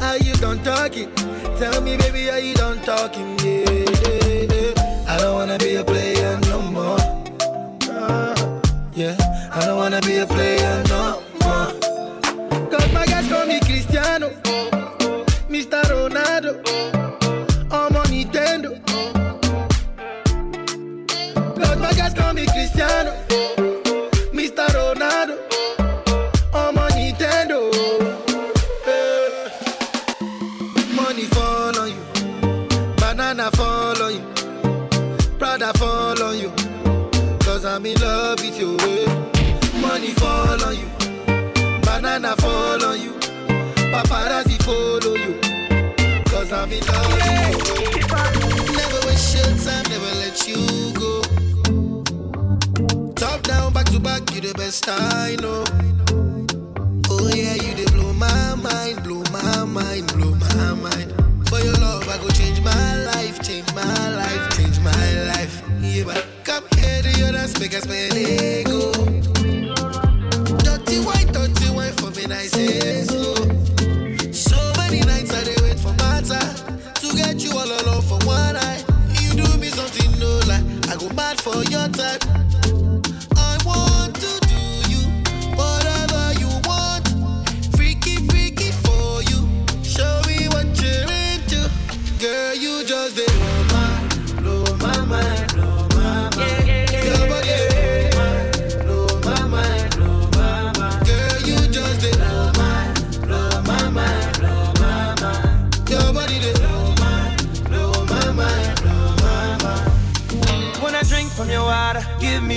[0.02, 1.10] Are you done talking?
[1.58, 3.39] Tell me, baby, are you done talking?
[3.39, 3.70] Yeah.
[3.70, 5.06] yeah, yeah.
[5.08, 7.00] I don't wanna be a player no more.
[7.89, 8.36] Uh,
[8.93, 9.16] yeah.
[9.58, 11.72] I don't wanna be a player no more.
[12.70, 14.30] Cause my guys call me Cristiano,
[15.47, 15.82] Mr.
[15.91, 16.60] Ronaldo,
[17.72, 18.72] I'm on Nintendo.
[21.56, 23.14] Cause my guys call me Cristiano,
[24.34, 24.68] Mr.
[24.76, 25.38] Ronaldo,
[26.53, 27.72] I'm on Nintendo.
[28.88, 29.49] Eh.
[30.95, 32.01] Money fall on you,
[32.97, 34.24] banana fall on you,
[35.39, 36.51] Prada fall on you.
[37.39, 38.55] Cause I'm in love with
[42.16, 43.11] banana fall on you,
[43.91, 45.34] paparazzi follow you.
[46.32, 47.20] Cause I'm in love.
[48.80, 51.22] Never waste your time, never let you go.
[53.16, 55.63] Top down, back to back, you the best I know.
[57.09, 61.11] Oh yeah, you they blow my mind, blow my mind, blow my mind.
[61.49, 65.61] For your love, I go change my life, change my life, change my life.
[65.82, 69.24] Yeah, but come here to your dance, make us spend ego.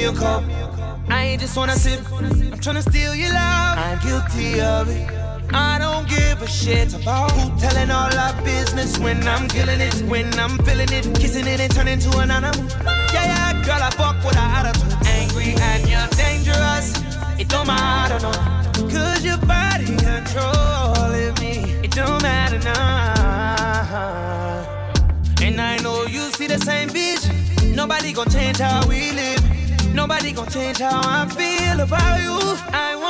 [0.08, 0.42] A cup.
[1.08, 3.78] I ain't just wanna sip, I'm tryna steal your love.
[3.78, 5.08] I'm guilty of it.
[5.52, 9.94] I don't give a shit about who telling all our business when I'm killing it,
[10.02, 12.64] when I'm feeling it, kissing it and turning to an animal.
[13.12, 15.06] Yeah, yeah, girl, I fuck with her attitude.
[15.06, 16.92] Angry and you're dangerous.
[17.38, 18.32] It don't matter, no.
[18.88, 21.82] Cause your body controlling me.
[21.84, 23.18] It don't matter now.
[25.42, 27.34] And I know you see the same vision.
[27.74, 29.07] Nobody gon' change how we.
[30.08, 32.38] Nobody gon' change how I feel about you.
[32.72, 33.07] I want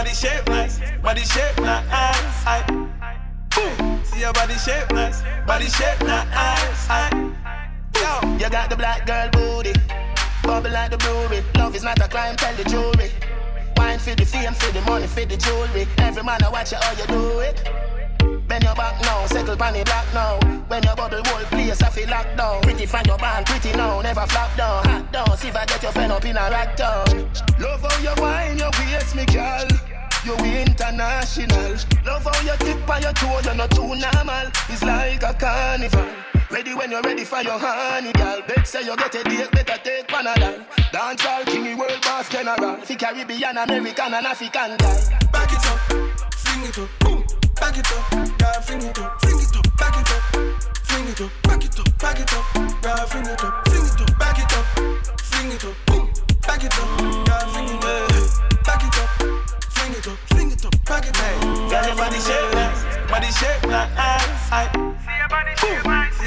[0.00, 2.46] body shape nice, body shape nice.
[2.46, 2.64] Aye.
[3.54, 4.00] Boom.
[4.02, 6.88] See your body shape nice, body shape nice.
[6.88, 7.10] Aye.
[7.96, 9.74] Yo, you got the black girl booty,
[10.42, 11.44] bubble like the brewery.
[11.54, 13.10] Love is not a crime, tell the jury.
[13.76, 15.86] Wine for the fame, for the money, for the jewelry.
[15.98, 17.62] Every man I watch you how you do it.
[18.48, 20.40] Bend your back now, settle pan the black now.
[20.68, 22.62] When your bubble whole place, I feel locked down.
[22.62, 24.82] Pretty find your band, pretty now, never flop down.
[24.86, 27.30] Hot down, see if I get your friend up in a rack down.
[27.60, 29.68] Love how you wine, your waist, me girl.
[30.24, 31.76] You international.
[32.04, 34.50] Love how you tip on your toe, you're not too normal.
[34.68, 36.06] It's like a carnival.
[36.50, 38.42] Ready when you're ready for your honey, girl.
[38.46, 40.64] Bet say you get a date, better take Panadol.
[40.92, 42.76] Dance all king, world boss general.
[42.82, 45.18] Fi Caribbean, American, and African guy.
[45.32, 45.78] Back it up,
[46.34, 47.24] fling it up, boom.
[47.54, 50.22] Back it up, girl, fling it up, fling it up, back it up,
[50.84, 54.00] fling it up, back it up, back it up, girl, fling it up, fling it
[54.00, 54.64] up, back it up,
[55.20, 56.10] fling it up, boom.
[56.46, 57.99] Back it up, girl, fling it up,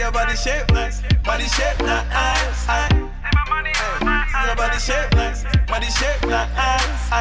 [0.04, 2.68] your body shape nice, body shape nice.
[2.68, 2.89] I, I.
[2.91, 7.20] See your body shape nice, body shape nice.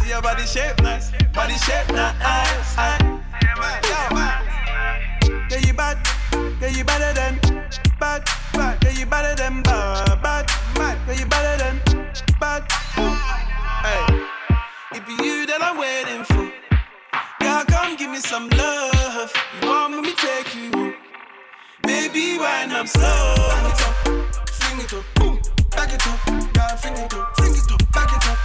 [0.00, 2.78] See your body shape nice, body shape nice.
[2.78, 3.20] I,
[5.50, 5.98] Yeah, you bad,
[6.60, 7.40] yeah you better than
[7.98, 8.22] bad,
[8.52, 8.84] bad.
[8.84, 10.46] Yeah you better than bad, bad,
[10.76, 10.98] bad.
[11.08, 11.80] Yeah you better than
[12.38, 12.62] bad.
[13.82, 14.02] Hey,
[14.94, 16.52] it be you that I'm waiting for.
[17.40, 19.32] Girl, come give me some love.
[19.60, 20.70] You want me to take you?
[20.70, 21.05] home?
[22.06, 23.34] Baby, why not slow?
[23.34, 23.94] Back it up,
[24.48, 25.40] fling it up, boom.
[25.72, 28.38] Back it up, girl, fling it up, fling it up, back it up,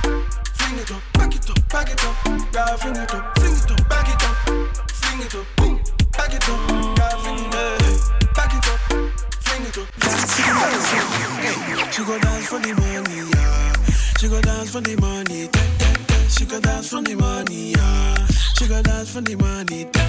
[0.57, 2.15] fling it up, back it up, back it up,
[2.51, 4.35] girl, fling it up, fling it up, back it up,
[4.89, 5.79] fling it up, boom.
[6.17, 6.57] Back it up,
[6.97, 8.79] girl, fling it up, back it up,
[9.45, 9.87] fling it up.
[11.93, 13.73] She go dance for the money, yeah.
[14.17, 16.15] She go dance for the money, da, da, da.
[16.29, 18.25] She go dance for the money, yeah.
[18.57, 20.01] She go dance for the money, da.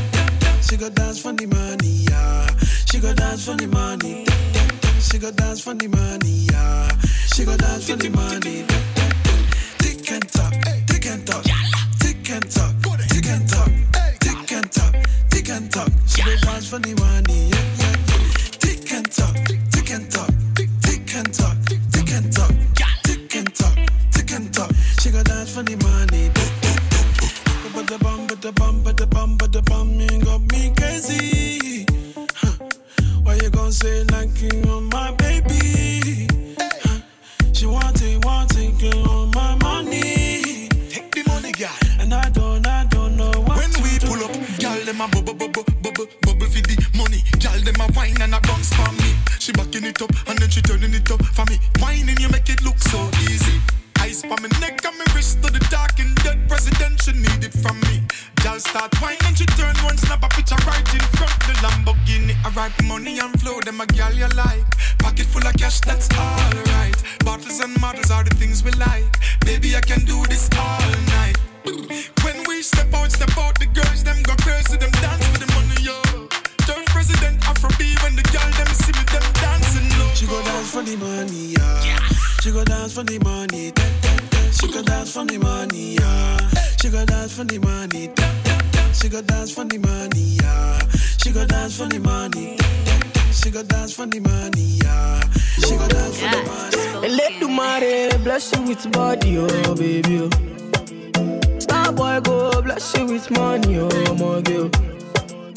[0.62, 2.46] She go dance for the money, yeah.
[2.92, 4.26] She go dance for the money.
[5.00, 6.90] She go dance for the money, yeah.
[7.32, 8.66] She go dance for the money.
[9.80, 10.52] Tick and talk,
[10.86, 11.42] tick and talk,
[12.00, 12.74] tick and talk,
[13.08, 13.72] tick and talk,
[14.20, 14.92] tick and talk,
[15.30, 15.88] tick and talk.
[16.04, 17.96] She go dance for the money, yeah, yeah.
[18.60, 22.52] Tick and talk, tick and talk, tick and talk, tick and talk,
[23.08, 23.76] tick and talk,
[24.12, 24.70] tick and talk.
[25.00, 26.28] She go dance for the money.
[27.72, 30.74] But the bum, but the bum, but the bum, but the bum, you got me
[30.76, 31.31] crazy.
[33.72, 36.28] Gon' say like you on my baby?
[36.60, 37.00] Huh.
[37.54, 40.68] She want it, want it, girl, on my money.
[40.90, 41.72] Take the money, girl.
[41.98, 44.08] And I don't, I don't know what When we do.
[44.08, 47.24] pull up, gal them a bubble, bubble, bubble, bubble for the money.
[47.38, 49.16] Gal them a wine and a bounce for me.
[49.38, 51.56] She backing it up and then she turning it up for me.
[51.80, 53.56] Whining you make it look so easy.
[54.04, 57.40] Ice on my neck and my wrist to the dark and dead president she need
[57.40, 58.04] it from me.
[58.44, 61.11] Gal start whine and she turn one snap a picture right in
[62.54, 64.66] write money and flow them a gal you like.
[64.98, 66.96] Pocket full of cash that's alright.
[67.24, 69.18] Bottles and models are the things we like.
[69.44, 71.36] Baby I can do this all night.
[72.24, 75.46] When we step out, step out, the girls them go crazy, them dance for the
[75.54, 75.96] money, yo.
[76.66, 80.08] Turn president Afro B when the girl them see me, them dancing low.
[80.14, 81.98] She go dance for the money, yeah.
[82.42, 84.50] She go dance for the money, da, da, da.
[84.50, 86.38] She go dance for the money, yeah.
[86.80, 88.92] She go dance for the money, da, da, da.
[88.92, 90.78] She go dance for the money, yeah.
[91.22, 92.58] She go dance for the money.
[93.32, 95.20] She go dance for the money, yeah.
[95.64, 97.06] She go dance for the money.
[97.06, 100.28] And let the money bless you with body, oh baby.
[100.28, 101.58] Oh.
[101.60, 104.70] Star boy go bless you with money, oh my girl.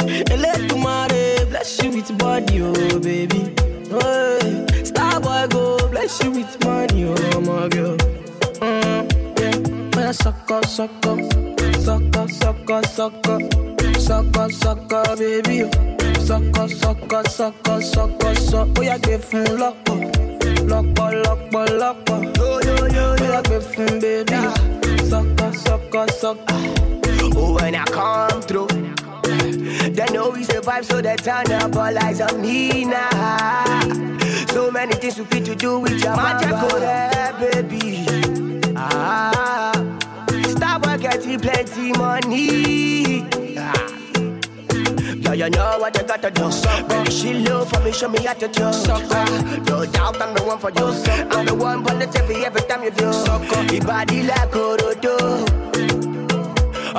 [0.07, 3.53] And let the money bless you with body, oh baby.
[3.91, 7.97] Oh, Star boy go bless you with money, oh my girl.
[8.61, 11.19] Mm, yeah, man, suck up, suck up,
[11.81, 13.41] suck up, suck up, suck up, suck up,
[14.05, 15.69] suck up, baby.
[16.19, 18.69] Suck up, suck up, suck up, suck up, suck.
[18.77, 19.99] Oh yeah, give him lock up,
[20.63, 22.37] lock up, lock up, lock up.
[22.37, 24.33] Yo yo yo, oh yeah, give him baby.
[25.05, 26.79] Suck up, suck up, suck up.
[27.37, 28.67] Oh, when I come through,
[29.91, 33.81] they know we survive, so they turn up all eyes on me now.
[34.49, 38.05] So many things we fit to do with your magic, go there, baby.
[38.75, 39.71] Ah,
[40.49, 43.24] stop work, getting plenty money.
[45.35, 46.49] Yeah, you know what you gotta do.
[46.87, 48.63] Baby, she low for me, show me how to do.
[48.63, 50.87] Ah, no doubt I'm the one for you.
[51.29, 53.11] I'm the one positive every time you do.
[53.73, 55.15] Your body like Orodo.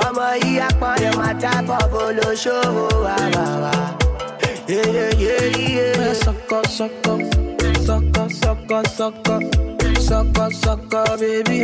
[0.05, 3.73] ọmọ yìí apọ̀lẹ̀ máa tábọ̀ bolóṣòwò wà wà wà.
[4.69, 7.21] Man, suck up, suck up,
[7.87, 9.43] suck up, suck up,
[10.07, 11.59] suck up, suck up, baby.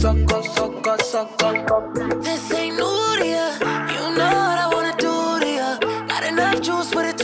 [0.00, 1.84] Suck up, suck up.
[2.24, 3.26] This ain't new to.
[3.94, 4.69] You know what I
[6.80, 7.19] enough juice for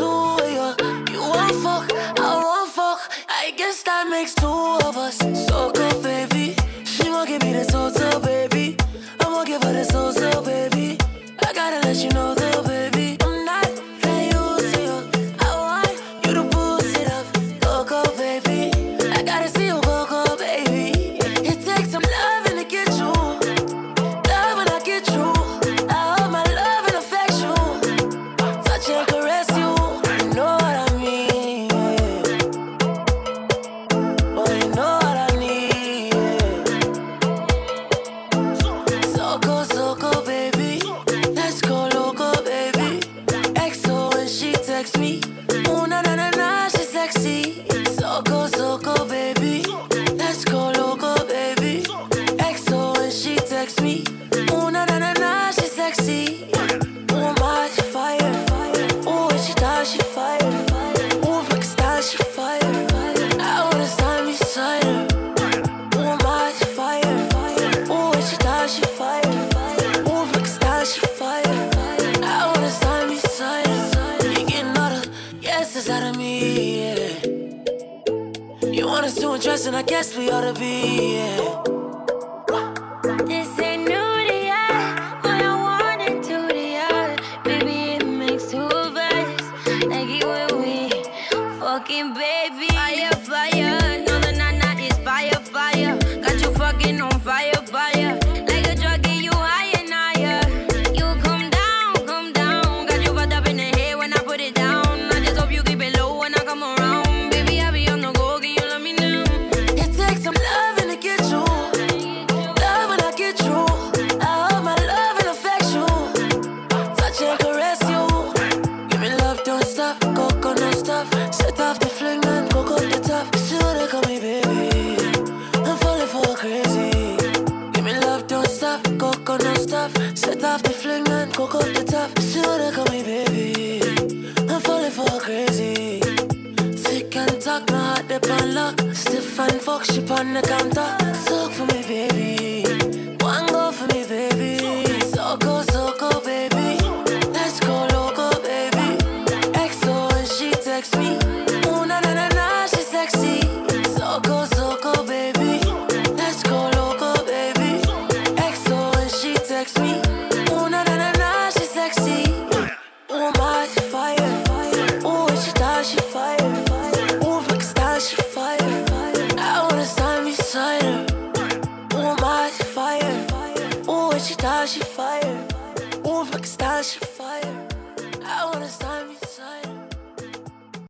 [79.37, 81.66] Undress, and I guess we ought to be, yeah.